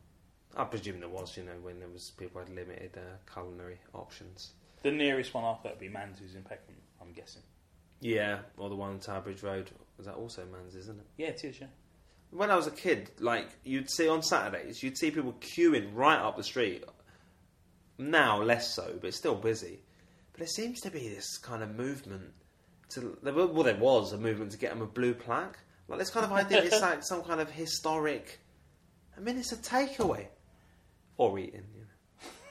[0.57, 4.51] I presume there was, you know, when there was people had limited uh, culinary options.
[4.83, 7.43] The nearest one after that would be Manze's in Peckham, I'm guessing.
[8.01, 9.69] Yeah, or the one on Tower Bridge Road.
[9.97, 11.05] Was that also Man's, isn't it?
[11.17, 11.67] Yeah, it is, yeah.
[12.31, 16.19] When I was a kid, like you'd see on Saturdays, you'd see people queuing right
[16.19, 16.83] up the street.
[17.97, 19.81] Now less so, but it's still busy.
[20.31, 22.31] But there seems to be this kind of movement
[22.89, 25.57] to well, there was a movement to get them a blue plaque.
[25.87, 28.39] Like this kind of idea, it's like some kind of historic.
[29.17, 30.27] I mean, it's a takeaway
[31.17, 31.65] or eating.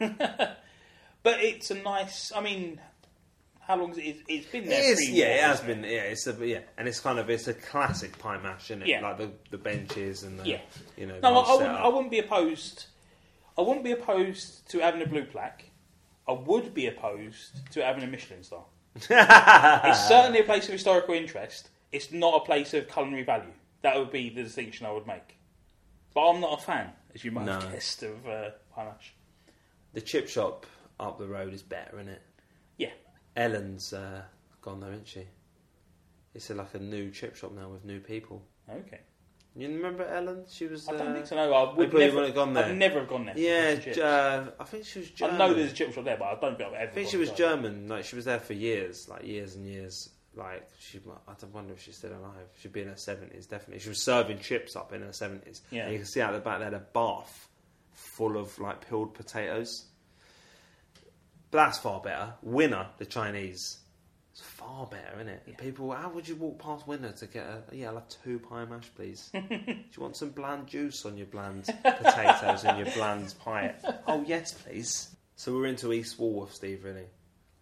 [0.01, 0.49] You know.
[1.23, 2.33] But it's a nice.
[2.35, 2.81] I mean,
[3.69, 4.05] how long is it?
[4.07, 4.81] It's- It's been there.
[4.81, 7.47] It is, yeah, it has been, yeah, it's a, yeah, and it's kind of it's
[7.47, 8.89] a classic pie mash, isn't it?
[8.89, 9.03] Yeah.
[9.03, 10.61] like the the benches and the, Yeah.
[10.97, 11.21] you know.
[11.23, 12.87] No, I, I, wouldn't, I wouldn't be opposed.
[13.59, 15.65] I wouldn't be opposed to having a blue plaque.
[16.27, 18.65] I would be opposed to having a Michelin star.
[18.97, 21.69] it's certainly a place of historical interest.
[21.93, 23.53] It's not a place of culinary value.
[23.83, 25.37] That would be the distinction I would make.
[26.15, 27.53] But I'm not a fan, as you might No.
[27.61, 29.15] have guessed, of uh, pie mash.
[29.95, 30.67] The chip shop
[31.01, 32.23] up the road is better, isn't it?
[32.77, 32.91] Yeah.
[33.39, 34.23] Ellen's uh,
[34.61, 35.23] gone there, isn't she?
[36.35, 38.43] It's a, like a new chip shop now with new people.
[38.69, 39.01] Okay.
[39.57, 40.45] You remember Ellen?
[40.49, 40.89] She was.
[40.89, 41.35] I don't uh, think so.
[41.35, 42.15] No, I would never.
[42.15, 42.67] wouldn't have gone there.
[42.67, 43.37] I'd never have gone there.
[43.37, 45.35] Yeah, uh, I think she was German.
[45.35, 46.91] I know there's a chip shop there, but I don't think I've ever.
[46.91, 47.31] I think she was.
[47.31, 47.89] German.
[47.89, 50.11] Like she was there for years, like years and years.
[50.37, 52.47] Like she, I don't wonder if she's still alive.
[52.61, 53.81] She'd be in her seventies, definitely.
[53.81, 55.63] She was serving chips up in her seventies.
[55.71, 55.85] Yeah.
[55.85, 57.49] And you can see out the back there a bath
[57.95, 59.87] full of like peeled potatoes.
[61.51, 62.35] But that's far better.
[62.43, 63.79] Winner, the Chinese.
[64.33, 65.43] It's far better, isn't it?
[65.47, 65.55] Yeah.
[65.57, 67.63] People, how would you walk past Winner to get a?
[67.75, 69.31] Yeah, I'll have two pie mash, please.
[69.35, 73.75] Do you want some bland juice on your bland potatoes and your bland pie?
[74.07, 75.09] Oh yes, please.
[75.37, 76.85] So we're into East Walworth, Steve.
[76.85, 77.07] Really,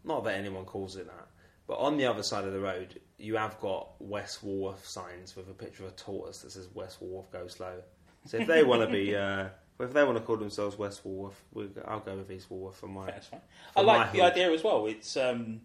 [0.04, 1.28] not that anyone calls it that,
[1.66, 5.48] but on the other side of the road, you have got West Walworth signs with
[5.48, 7.82] a picture of a tortoise that says West Walworth Go Slow.
[8.26, 9.48] So if they want to be, uh,
[9.78, 11.42] if they want to call themselves West Walworth,
[11.86, 13.06] I'll go with East Walworth for my.
[13.06, 13.40] That's fine.
[13.76, 14.32] I like the hood.
[14.32, 14.86] idea as well.
[14.86, 15.60] It's um,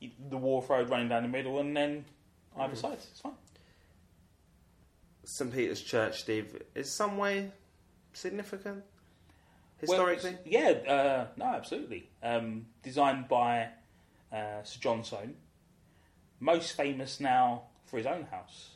[0.00, 2.04] the Walworth Road running down the middle, and then
[2.56, 2.64] Mm.
[2.64, 2.92] either side.
[2.94, 3.32] It's fine.
[5.24, 7.50] St Peter's Church, Steve, is some way
[8.12, 8.84] significant
[9.86, 10.38] Well, historically.
[10.44, 12.08] yeah, uh, no, absolutely.
[12.22, 13.68] Um, designed by
[14.32, 15.36] uh, Sir John Soane,
[16.40, 18.70] most famous now for his own house.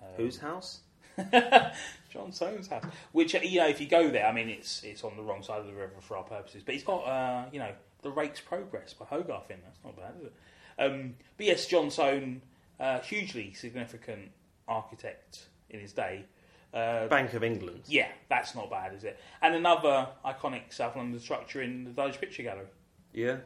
[0.00, 0.80] Um, Whose house?
[2.12, 2.84] John Soane's house.
[3.12, 5.60] Which you know, if you go there, I mean, it's it's on the wrong side
[5.60, 8.92] of the river for our purposes, but it's got uh, you know the Rake's Progress
[8.92, 9.58] by Hogarth in.
[9.64, 10.32] That's not bad, is it?
[10.78, 12.42] Um, but yes, John Soane,
[12.80, 14.30] uh, hugely significant
[14.68, 16.24] architect in his day.
[16.72, 17.82] Uh, Bank of England.
[17.86, 19.20] yeah, that's not bad, is it?
[19.42, 22.66] And another iconic South London structure in the Dulwich Picture Gallery.
[23.12, 23.36] Yeah.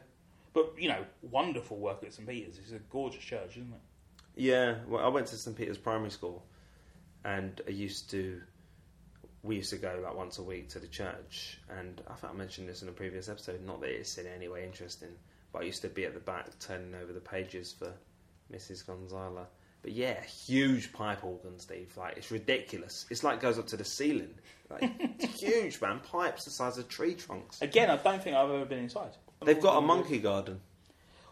[0.53, 2.57] But you know, wonderful work at St Peter's.
[2.57, 3.81] It's a gorgeous church, isn't it?
[4.41, 6.43] Yeah, well, I went to St Peter's Primary School,
[7.27, 8.41] and I used to.
[9.43, 12.35] We used to go like once a week to the church, and I think I
[12.35, 13.63] mentioned this in a previous episode.
[13.63, 15.09] Not that it's in any way interesting,
[15.51, 17.93] but I used to be at the back turning over the pages for
[18.51, 18.85] Mrs.
[18.85, 19.45] Gonzala.
[19.83, 21.93] But yeah, huge pipe organ, Steve.
[21.97, 23.05] Like it's ridiculous.
[23.09, 24.33] It's like goes up to the ceiling.
[24.69, 25.99] Like it's huge, man.
[25.99, 27.61] Pipes the size of tree trunks.
[27.61, 29.11] Again, I don't think I've ever been inside.
[29.43, 30.61] They've got a monkey garden.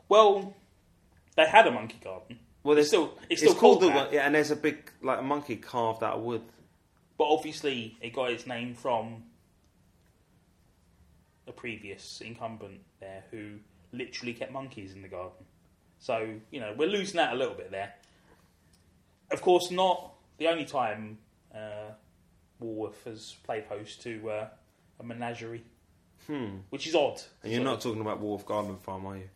[0.08, 0.54] Well,
[1.36, 2.40] they had a monkey garden.
[2.66, 5.20] Well, It's there's still it's still called, the that, yeah, and there's a big like
[5.20, 6.42] a monkey carved out of wood.
[7.18, 9.24] but obviously it got its name from
[11.48, 13.52] a previous incumbent there, who
[13.92, 15.46] literally kept monkeys in the garden.
[16.00, 17.94] So you know we're losing that a little bit there.
[19.32, 21.20] Of course, not the only time
[21.54, 21.92] uh,
[22.60, 24.48] Walworth has played host to uh,
[25.00, 25.64] a menagerie,
[26.28, 26.58] Hmm.
[26.72, 27.22] which is odd.
[27.44, 29.30] And you're not talking about Walworth Garden Farm, are you?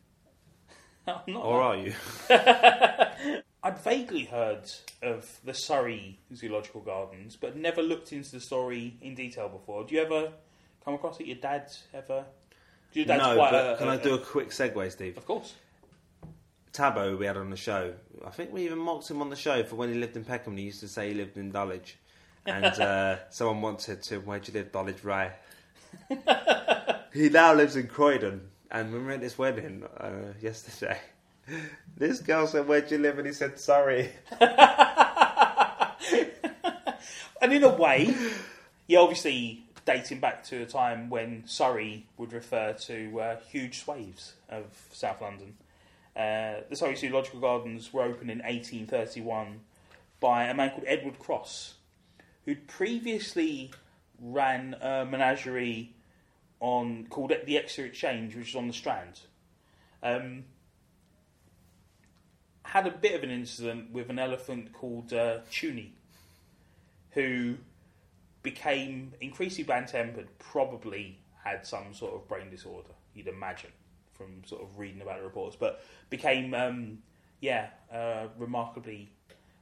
[1.27, 1.93] I'm not Or are you?
[3.61, 4.69] I'd vaguely heard
[5.01, 9.83] of the Surrey Zoological Gardens, but never looked into the story in detail before.
[9.83, 10.31] Do you ever
[10.85, 11.27] come across it?
[11.27, 12.23] Your dad ever?
[12.93, 15.17] Your dad's no, quite but a, can a- I do a quick segue, Steve?
[15.17, 15.55] Of course.
[16.71, 17.93] Tabo, we had on the show.
[18.25, 20.55] I think we even mocked him on the show for when he lived in Peckham.
[20.55, 21.97] He used to say he lived in Dulwich,
[22.45, 25.31] and uh, someone once said to him, "Where do you live, Dulwich Ray?"
[27.13, 30.99] he now lives in Croydon, and when we were at this wedding uh, yesterday,
[31.97, 34.09] this girl said, "Where do you live?" and he said, "Sorry."
[37.41, 38.13] And in a way,
[38.87, 44.33] yeah, obviously dating back to a time when Surrey would refer to uh, huge swathes
[44.49, 45.55] of South London.
[46.15, 49.61] Uh, the Surrey Zoological Gardens were opened in 1831
[50.19, 51.75] by a man called Edward Cross,
[52.43, 53.71] who'd previously
[54.21, 55.93] ran a menagerie
[56.59, 59.21] on called the Exeter Exchange, which is on the Strand.
[60.03, 60.45] Um,
[62.63, 65.93] had a bit of an incident with an elephant called uh, Chunee,
[67.11, 67.55] who
[68.43, 73.71] became increasingly bad tempered, probably had some sort of brain disorder, you'd imagine,
[74.13, 76.99] from sort of reading about the reports, but became, um,
[77.41, 79.11] yeah, uh, remarkably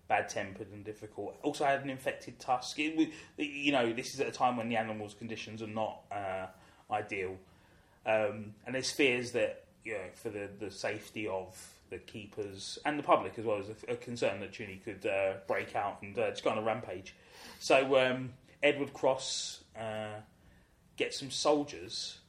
[0.08, 1.36] bad tempered and difficult.
[1.44, 2.78] Also had an infected tusk.
[2.80, 6.48] It, you know, this is at a time when the animal's conditions are not uh,
[6.90, 7.38] ideal.
[8.06, 11.56] Um, and there's fears that, you know, for the, the safety of
[11.90, 15.34] the keepers and the public as well, as a, a concern that Chunee could uh,
[15.48, 17.16] break out and uh, just go on a rampage.
[17.60, 20.20] So um, Edward Cross uh,
[20.96, 22.20] gets some soldiers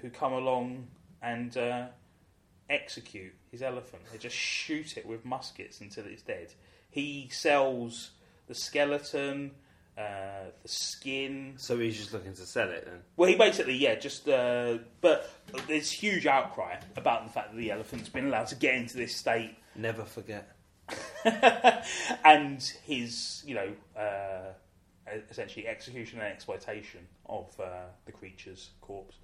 [0.00, 0.86] who come along
[1.22, 1.86] and uh,
[2.68, 4.02] execute his elephant.
[4.10, 6.52] They just shoot it with muskets until it's dead.
[6.90, 8.10] He sells
[8.48, 9.52] the skeleton,
[9.98, 11.54] uh, the skin.
[11.56, 13.00] So he's just looking to sell it then.
[13.16, 14.28] Well, he basically, yeah, just.
[14.28, 15.30] Uh, but
[15.66, 19.16] there's huge outcry about the fact that the elephant's been allowed to get into this
[19.16, 20.56] state Never forget.
[22.24, 24.52] and his, you know, uh,
[25.30, 29.16] essentially execution and exploitation of uh, the creature's corpse.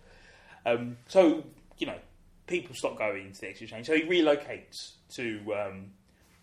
[0.64, 1.44] Um, so,
[1.78, 1.98] you know,
[2.46, 3.86] people stop going to the exchange.
[3.86, 5.90] So he relocates to um,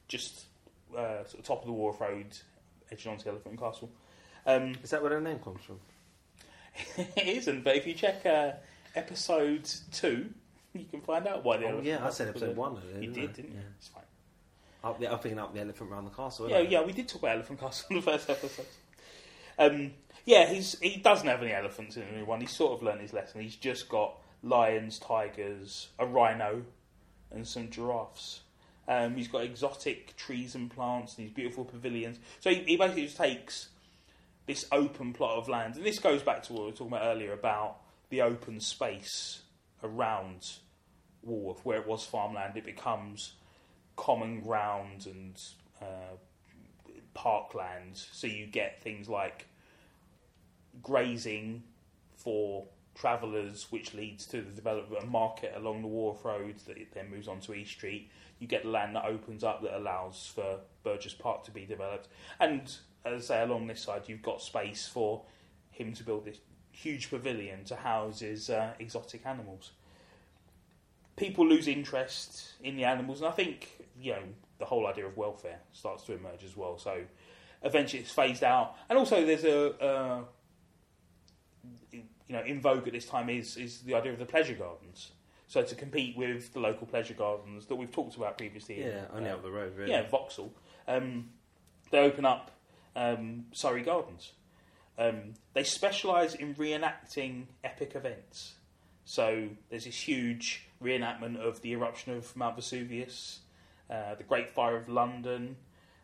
[0.07, 0.45] just
[0.95, 2.37] uh, sort of top of the Walworth Road,
[2.91, 3.89] edging onto Elephant Castle.
[4.45, 5.79] Um, Is that where the name comes from?
[6.97, 8.51] it isn't, but if you check uh,
[8.95, 10.29] episode two,
[10.73, 12.77] you can find out why the Oh, yeah, I said episode one.
[12.77, 13.33] I You did, I?
[13.33, 13.57] didn't you?
[13.57, 13.65] Yeah.
[13.77, 14.03] It's fine.
[14.83, 16.47] Up the, I'm up the elephant around the castle.
[16.47, 18.67] Yeah, isn't yeah, we did talk about Elephant Castle in the first episode.
[19.57, 19.91] Um,
[20.25, 22.39] yeah, he's he doesn't have any elephants in the new one.
[22.41, 23.41] He's sort of learned his lesson.
[23.41, 26.63] He's just got lions, tigers, a rhino,
[27.31, 28.41] and some giraffes.
[28.87, 32.19] Um, he's got exotic trees and plants and these beautiful pavilions.
[32.39, 33.69] So he, he basically just takes
[34.45, 37.05] this open plot of land, and this goes back to what we were talking about
[37.05, 37.77] earlier about
[38.09, 39.41] the open space
[39.83, 40.57] around
[41.23, 42.55] Walworth, where it was farmland.
[42.55, 43.33] It becomes
[43.95, 45.41] common ground and
[45.81, 46.15] uh,
[47.13, 47.97] parkland.
[48.11, 49.47] So you get things like
[50.81, 51.63] grazing
[52.15, 56.77] for travellers, which leads to the development of a market along the Walworth Road that
[56.93, 58.09] then moves on to East Street.
[58.39, 62.07] You get land that opens up that allows for Burgess Park to be developed.
[62.39, 62.73] And
[63.05, 65.23] as I say, along this side, you've got space for
[65.71, 66.39] him to build this
[66.71, 69.71] huge pavilion to house his uh, exotic animals.
[71.15, 74.23] People lose interest in the animals, and I think you know
[74.57, 76.77] the whole idea of welfare starts to emerge as well.
[76.77, 77.01] So
[77.63, 80.21] eventually, it's phased out, and also there's a uh,
[81.91, 85.11] you know in vogue at this time is is the idea of the pleasure gardens.
[85.47, 89.05] So to compete with the local pleasure gardens that we've talked about previously, in, Yeah,
[89.13, 89.91] only uh, up the road, really.
[89.91, 90.51] yeah, Vauxhall.
[90.87, 91.29] Um,
[91.91, 92.49] they open up
[92.95, 94.31] um, Surrey Gardens.
[94.97, 98.53] Um, they specialise in reenacting epic events.
[99.03, 103.39] So there's this huge reenactment of the eruption of Mount Vesuvius,
[103.89, 105.57] uh, the Great Fire of London.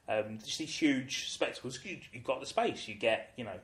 [0.07, 1.79] Um, just these huge spectacles.
[1.83, 2.87] You, you've got the space.
[2.87, 3.59] You get, you know,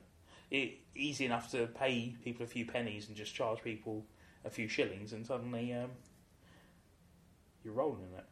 [0.49, 4.05] it, easy enough to pay people a few pennies and just charge people
[4.45, 5.89] a few shillings, and suddenly um,
[7.63, 8.25] you're rolling in it.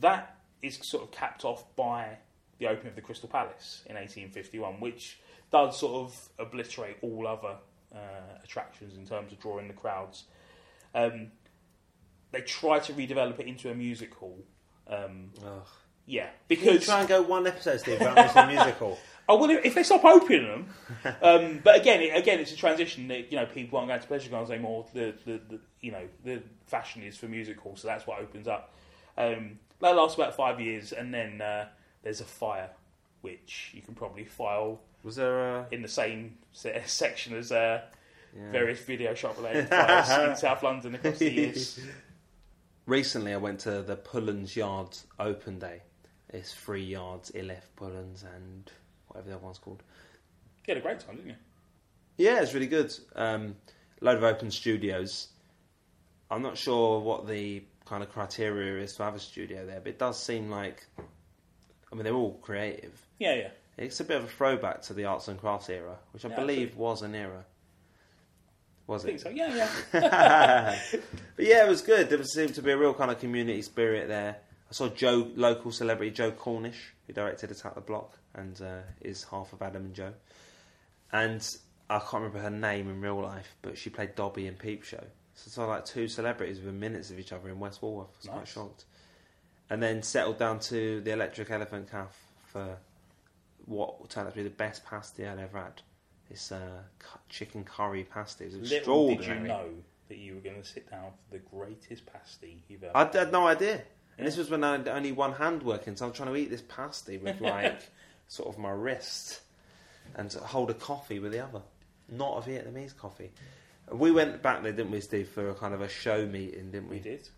[0.00, 2.18] That is sort of capped off by
[2.58, 5.18] the opening of the Crystal Palace in 1851, which
[5.50, 7.56] does sort of obliterate all other
[7.94, 7.98] uh,
[8.42, 10.24] attractions in terms of drawing the crowds.
[10.94, 11.28] Um,
[12.32, 14.38] they try to redevelop it into a music hall.
[14.88, 15.30] Um,
[16.06, 18.98] yeah, Can you because try and go one episode, Steve, without missing a musical.
[19.26, 20.66] Oh well, if they stop opening them,
[21.22, 23.08] um, but again, it, again, it's a transition.
[23.08, 24.84] That, you know, people aren't going to pleasure gardens anymore.
[24.92, 28.46] The, the, the you know the fashion is for music halls, so that's what opens
[28.46, 28.74] up.
[29.16, 31.68] Um, that lasts about five years, and then uh,
[32.04, 32.70] there's a fire,
[33.22, 35.66] which you can probably file Was there a...
[35.72, 37.80] in the same se- section as uh,
[38.36, 38.52] Yeah.
[38.52, 41.80] various video shop related fires in South London across the years.
[42.86, 45.80] Recently, I went to the Pullens Yards Open Day.
[46.28, 48.70] It's three yards, Iliffe Pullens, and
[49.08, 49.82] whatever the other one's called.
[50.66, 51.36] You had a great time, didn't you?
[52.18, 52.92] Yeah, it's really good.
[53.16, 53.56] Um,
[54.00, 55.28] load of open studios.
[56.30, 59.88] I'm not sure what the kind of criteria is to have a studio there, but
[59.88, 60.86] it does seem like.
[61.94, 63.00] I mean, they're all creative.
[63.20, 63.48] Yeah, yeah.
[63.78, 66.34] It's a bit of a throwback to the arts and crafts era, which I Yeah,
[66.34, 67.44] believe was an era.
[68.88, 69.22] Was I think it?
[69.22, 69.28] so.
[69.30, 69.54] Yeah,
[69.92, 70.78] yeah.
[71.36, 72.10] but yeah, it was good.
[72.10, 74.38] There seemed to be a real kind of community spirit there.
[74.68, 79.22] I saw Joe, local celebrity Joe Cornish, who directed Attack the Block and uh, is
[79.30, 80.14] half of Adam and Joe.
[81.12, 81.46] And
[81.88, 85.04] I can't remember her name in real life, but she played Dobby in Peep Show.
[85.36, 88.08] So it's like two celebrities within minutes of each other in West Walworth.
[88.08, 88.84] I was quite shocked.
[89.70, 92.76] And then settled down to the Electric Elephant calf for
[93.66, 95.82] what turned out to be the best pasty I'd ever had.
[96.30, 96.82] This uh,
[97.28, 98.46] chicken curry pasty.
[98.46, 99.68] It was Little did you know
[100.08, 102.96] that you were going to sit down for the greatest pasty you've ever.
[102.96, 103.82] I had no idea.
[104.16, 106.50] And this was when I had only one hand working, so I'm trying to eat
[106.50, 107.80] this pasty with like
[108.28, 109.40] sort of my wrist
[110.14, 111.62] and hold a coffee with the other.
[112.08, 113.32] Not a Vietnamese coffee.
[113.90, 116.88] We went back there, didn't we, Steve, for a kind of a show meeting, didn't
[116.88, 116.96] we?
[116.96, 117.28] we did.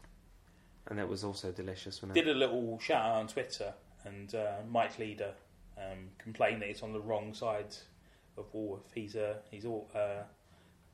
[0.88, 2.24] And that was also delicious, wasn't it?
[2.24, 3.74] Did a little shout out on Twitter,
[4.04, 5.32] and uh, Mike Leader
[5.76, 7.74] um, complained that it's on the wrong side
[8.38, 8.90] of Walworth.
[8.94, 10.22] He's a he's all uh,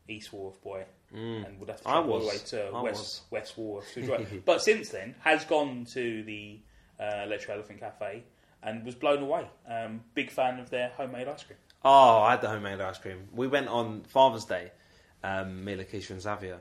[0.08, 0.84] East Walworth boy,
[1.14, 1.46] Mm.
[1.46, 3.20] and would have to travel all the way to I West was.
[3.30, 4.26] West Walworth to enjoy.
[4.46, 6.58] But since then, has gone to the
[6.98, 8.22] uh, Electric Elephant Cafe
[8.62, 9.46] and was blown away.
[9.68, 11.58] Um, big fan of their homemade ice cream.
[11.84, 13.28] Oh, I had the homemade ice cream.
[13.34, 14.70] We went on Father's Day,
[15.22, 16.60] um, Mila, Keisha, and Xavier.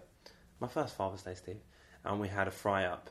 [0.59, 1.61] My first Father's Day, Steve.
[2.03, 3.09] And we had a fry up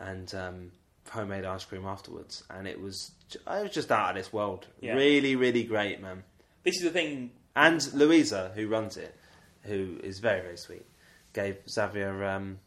[0.00, 0.72] and um,
[1.10, 2.42] homemade ice cream afterwards.
[2.50, 4.66] And it was, it was just out of this world.
[4.80, 4.94] Yeah.
[4.94, 6.24] Really, really great, man.
[6.64, 7.30] This is the thing.
[7.54, 9.14] And Louisa, who runs it,
[9.62, 10.86] who is very, very sweet,
[11.32, 12.58] gave Xavier um,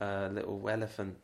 [0.00, 1.16] a little elephant.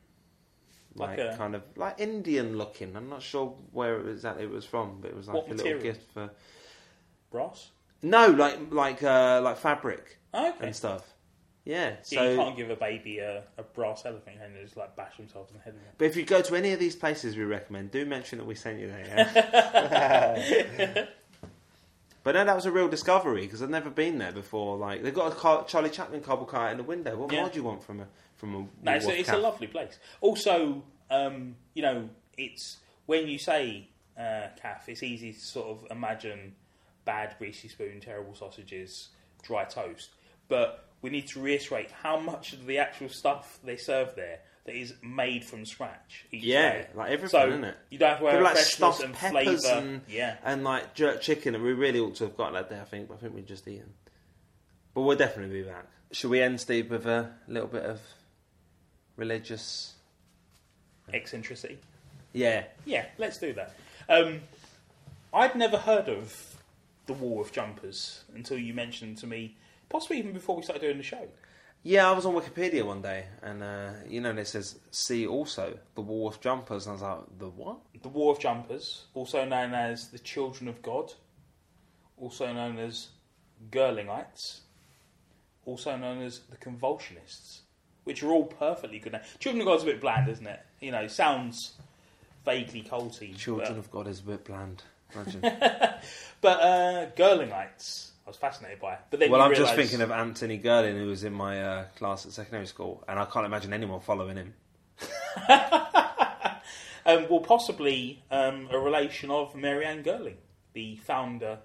[0.95, 2.97] Like Like, a- kind of like Indian looking.
[2.97, 6.11] I'm not sure where exactly it was from, but it was like a little gift
[6.12, 6.31] for
[7.31, 7.71] Brass.
[8.03, 10.66] no, like like uh, like fabric Oh, okay.
[10.66, 11.14] and stuff.
[11.69, 11.97] Yeah.
[12.09, 15.51] Yeah, you can't give a baby a, a brass elephant and just like bash themselves
[15.51, 15.95] in the head with it.
[15.99, 18.55] but if you go to any of these places we recommend, do mention that we
[18.55, 19.05] sent you there.
[19.07, 21.05] Yeah?
[22.25, 24.79] but no, that was a real discovery because I'd never been there before.
[24.79, 27.16] Like they've got a car, Charlie Chaplin cable car in the window.
[27.19, 27.41] What Yeah.
[27.43, 28.07] more do you want from a
[28.37, 29.43] from a No, it's, Woolworth it's a cafe?
[29.43, 29.99] lovely place.
[30.23, 32.09] Also, um, you know,
[32.39, 33.89] it's when you say
[34.19, 36.55] uh, calf, it's easy to sort of imagine
[37.05, 39.09] bad greasy spoon, terrible sausages,
[39.43, 40.11] dry toast.
[40.49, 44.74] But we need to reiterate how much of the actual stuff they serve there that
[44.74, 46.26] is made from scratch.
[46.30, 46.86] Each Yeah, day.
[46.94, 47.76] like everything, so isn't it?
[47.90, 49.80] you don't have to worry about like stuffed and peppers flavour.
[49.80, 52.80] and- Yeah, and like jerk chicken, and we really ought to have got that day.
[52.80, 53.94] I think, but I think we've just eaten.
[54.94, 55.86] But we'll definitely be back.
[56.12, 58.01] Should we end, Steve, with a little bit of
[59.16, 59.94] religious?
[61.12, 61.78] eccentricity.
[62.34, 63.74] Yeah, Yeah, let's do that.
[64.09, 64.40] Um,
[65.32, 66.57] I'd never heard of
[67.07, 69.57] the Walworth Jumpers until you mentioned to me,
[69.89, 71.28] possibly even before we started doing the show.
[71.82, 75.26] Yeah, I was on Wikipedia one day, and uh, you know, and it says see
[75.26, 77.78] also the Walworth Jumpers, and I was like, the what?
[78.03, 81.12] The Walworth Jumpers, also known as the Children of God,
[82.16, 83.09] also known as
[83.70, 84.61] Girlingites,
[85.64, 87.61] also known as the Convulsionists,
[88.05, 89.26] which are all perfectly good names.
[89.39, 90.61] Children of God's a bit bland, isn't it?
[90.80, 91.74] You know, sounds
[92.45, 93.36] vaguely culty.
[93.36, 94.82] Children but, of God is a bit bland.
[95.14, 95.41] Imagine.
[96.41, 98.99] but uh, Girlingites, I was fascinated by.
[99.11, 102.26] But then well, I'm just thinking of Anthony Gerlin, who was in my uh, class
[102.26, 104.55] at secondary school, and I can't imagine anyone following him.
[107.09, 110.37] Um, well, possibly um, a relation of Marianne Girling,
[110.74, 111.59] the founder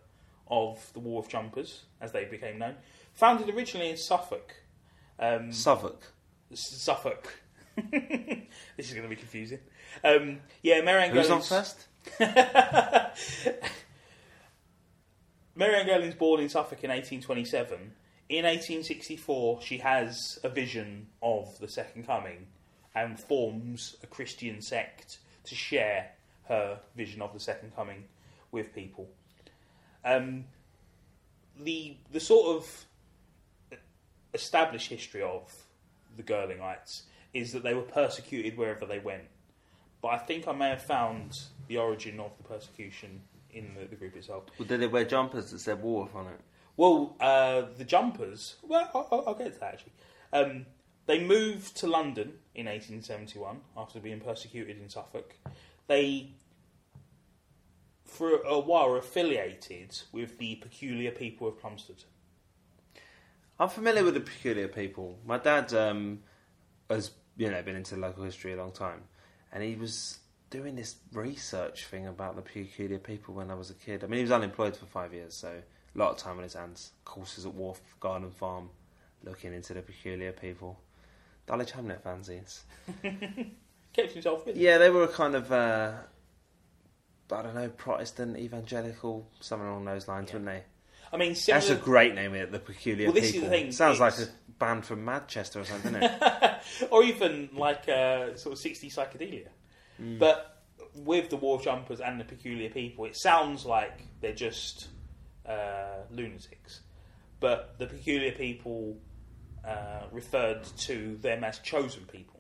[0.48, 2.76] of the Walworth Jumpers, as they became known.
[3.12, 4.56] Founded originally in Suffolk.
[5.20, 6.14] Um, Southwark.
[6.54, 7.40] Suffolk.
[7.92, 9.60] this is going to be confusing.
[10.02, 11.88] Um, yeah, Marianne Who's on first?
[15.64, 17.78] Marianne Girling's born in Suffolk in 1827.
[18.28, 22.48] In 1864, she has a vision of the Second Coming
[22.94, 26.12] and forms a Christian sect to share
[26.50, 28.04] her vision of the Second Coming
[28.52, 29.08] with people.
[30.04, 30.44] Um,
[31.58, 32.86] the the sort of
[34.34, 35.50] established history of
[36.18, 37.04] the Girlingites
[37.34, 39.30] is that they were persecuted wherever they went.
[40.02, 41.40] But I think I may have found
[41.70, 43.22] the origin of the persecution
[43.54, 44.46] in the, the group itself.
[44.58, 46.40] Well, did they wear jumpers that said Walworth on it?
[46.76, 48.56] Well, uh, the Jumpers.
[48.64, 49.94] Well, I'll, I'll- I'll get to that actually.
[50.32, 50.66] Um,
[51.06, 55.36] they moved to London in 1871 after being persecuted in Suffolk.
[55.88, 56.32] They,
[58.06, 62.04] for a while, were affiliated with the peculiar people of Plumstead.
[63.60, 65.20] I'm familiar with the peculiar people.
[65.26, 66.20] My dad um,
[66.90, 69.02] has, you know, been into local history a long time,
[69.52, 70.20] and he was
[70.54, 74.04] doing this research thing about the peculiar people when I was a kid.
[74.04, 76.54] I mean, he was unemployed for five years, so a lot of time on his
[76.54, 76.92] hands.
[77.06, 78.70] Courses at Walworth Garden Farm,
[79.24, 80.80] looking into the peculiar people.
[81.48, 82.60] Dulwich Hamlet fanzines.
[83.94, 84.60] Kept himself busy.
[84.60, 85.94] Yeah, they were a kind of, uh,
[87.32, 90.36] I don't know, Protestant, evangelical, something along those lines, Yeah.
[90.36, 90.64] weren't they?
[91.12, 93.50] I mean, That's a great name, it, the Peculiar Well, this is People.
[93.50, 94.28] the thing, Sounds like a
[94.60, 96.88] band from Manchester or something, doesn't it?
[96.92, 99.48] or even like uh, sort of 60 psychedelia.
[100.04, 100.20] Mm.
[100.20, 100.62] But
[100.96, 104.88] with the Walworth Jumpers and the Peculiar People, it sounds like they're just
[105.48, 106.82] uh, lunatics,
[107.40, 108.98] but the peculiar people
[109.66, 112.40] uh, referred to them as chosen people.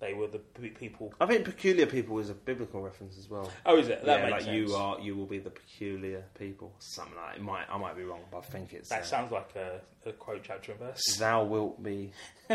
[0.00, 1.14] They were the p- people.
[1.20, 3.48] I think peculiar people is a biblical reference as well.
[3.64, 4.04] Oh, is it?
[4.04, 4.70] That yeah, makes like sense.
[4.70, 6.74] you are, you will be the peculiar people.
[6.80, 7.40] Something like that.
[7.40, 8.88] It might, I might be wrong, but I think it's.
[8.88, 11.16] That uh, sounds like a, a quote chapter and verse.
[11.18, 12.10] Thou wilt be.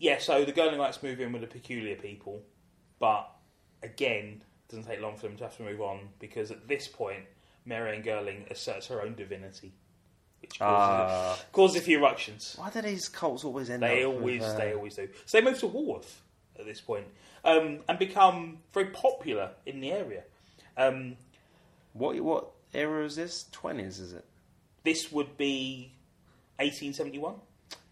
[0.00, 2.42] Yeah, so the Girlingites move in with the peculiar people,
[3.00, 3.28] but
[3.82, 6.86] again, it doesn't take long for them to have to move on because at this
[6.86, 7.24] point,
[7.64, 9.72] Marianne Girling asserts her own divinity,
[10.40, 11.44] which causes, Ah.
[11.52, 12.54] causes a few eruptions.
[12.56, 14.12] why do these cults always end They up?
[14.12, 15.08] with, always, uh, they always do.
[15.26, 16.22] So they move to Walworth
[16.58, 17.06] at this point,
[17.44, 20.22] um, and become very popular in the area.
[20.76, 21.16] Um,
[21.94, 23.44] What what era is this?
[23.50, 24.24] Twenties, is it?
[24.84, 25.92] this would be
[26.58, 27.34] 1871.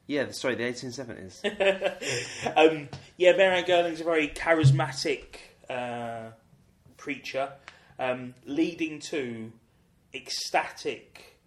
[0.09, 1.42] Yeah, sorry, the eighteen seventies.
[2.56, 2.88] um,
[3.18, 5.36] yeah, Marianne Girling's a very charismatic
[5.68, 6.30] uh,
[6.96, 7.52] preacher,
[7.98, 9.52] um, leading to
[10.14, 11.38] ecstatic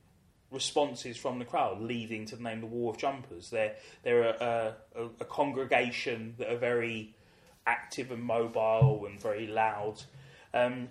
[0.52, 3.50] responses from the crowd, leading to the name the Walworth Jumpers.
[3.50, 7.16] They're they're a, a, a congregation that are very
[7.66, 10.04] active and mobile and very loud.
[10.54, 10.90] Um,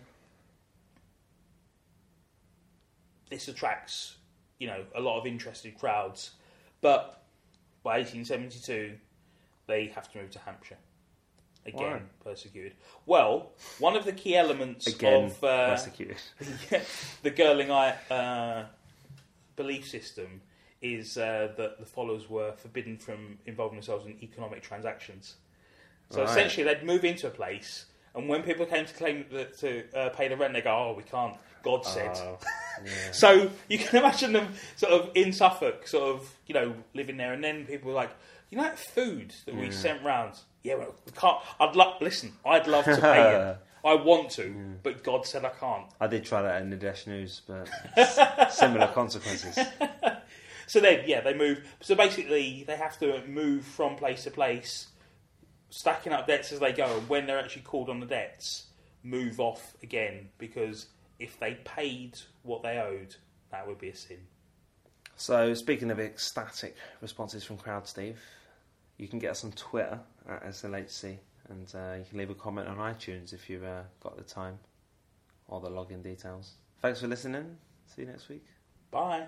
[3.31, 4.17] this attracts,
[4.59, 6.33] you know, a lot of interested crowds,
[6.81, 7.20] but
[7.83, 8.97] by 1872,
[9.67, 10.79] they have to move to Hampshire.
[11.67, 12.31] Again, Why?
[12.31, 12.73] persecuted.
[13.05, 16.17] Well, one of the key elements Again, of uh, persecuted.
[17.23, 18.65] the Girlingite uh,
[19.57, 20.41] belief system
[20.81, 25.37] is uh, that the followers were forbidden from involving themselves in economic transactions.
[26.09, 26.31] So Right.
[26.31, 30.09] essentially, they'd move into a place, and when people came to claim that, to uh,
[30.09, 32.11] pay the rent, they go, "Oh, we can't." God said.
[32.17, 32.39] Oh,
[32.85, 32.91] yeah.
[33.13, 37.33] So you can imagine them sort of in Suffolk, sort of, you know, living there,
[37.33, 38.11] and then people were like,
[38.51, 39.71] you know, that food that we Yeah.
[39.73, 40.35] sent round.
[40.63, 41.39] Yeah, well, we can't.
[41.59, 42.01] I'd love.
[42.03, 43.57] Listen, I'd love to pay it.
[43.83, 45.87] I want to, but God said I can't.
[45.99, 47.67] I did try that in the Dash News, but
[48.53, 49.59] similar consequences.
[50.67, 51.63] So then, yeah, they move.
[51.81, 54.89] So basically, they have to move from place to place,
[55.71, 56.95] stacking up debts as they go.
[56.99, 58.67] And when they're actually called on the debts,
[59.03, 60.87] move off again because
[61.21, 63.15] if they paid what they owed,
[63.51, 64.19] that would be a sin.
[65.17, 68.19] So, speaking of ecstatic responses from crowd, Steve,
[68.97, 71.19] you can get us on Twitter at SLHC,
[71.51, 74.59] and uh, you can leave a comment on iTunes if you've uh, got the time
[75.49, 76.55] or the login details.
[76.81, 77.57] Thanks for listening.
[77.87, 78.47] See you next week.
[78.91, 79.27] Bye.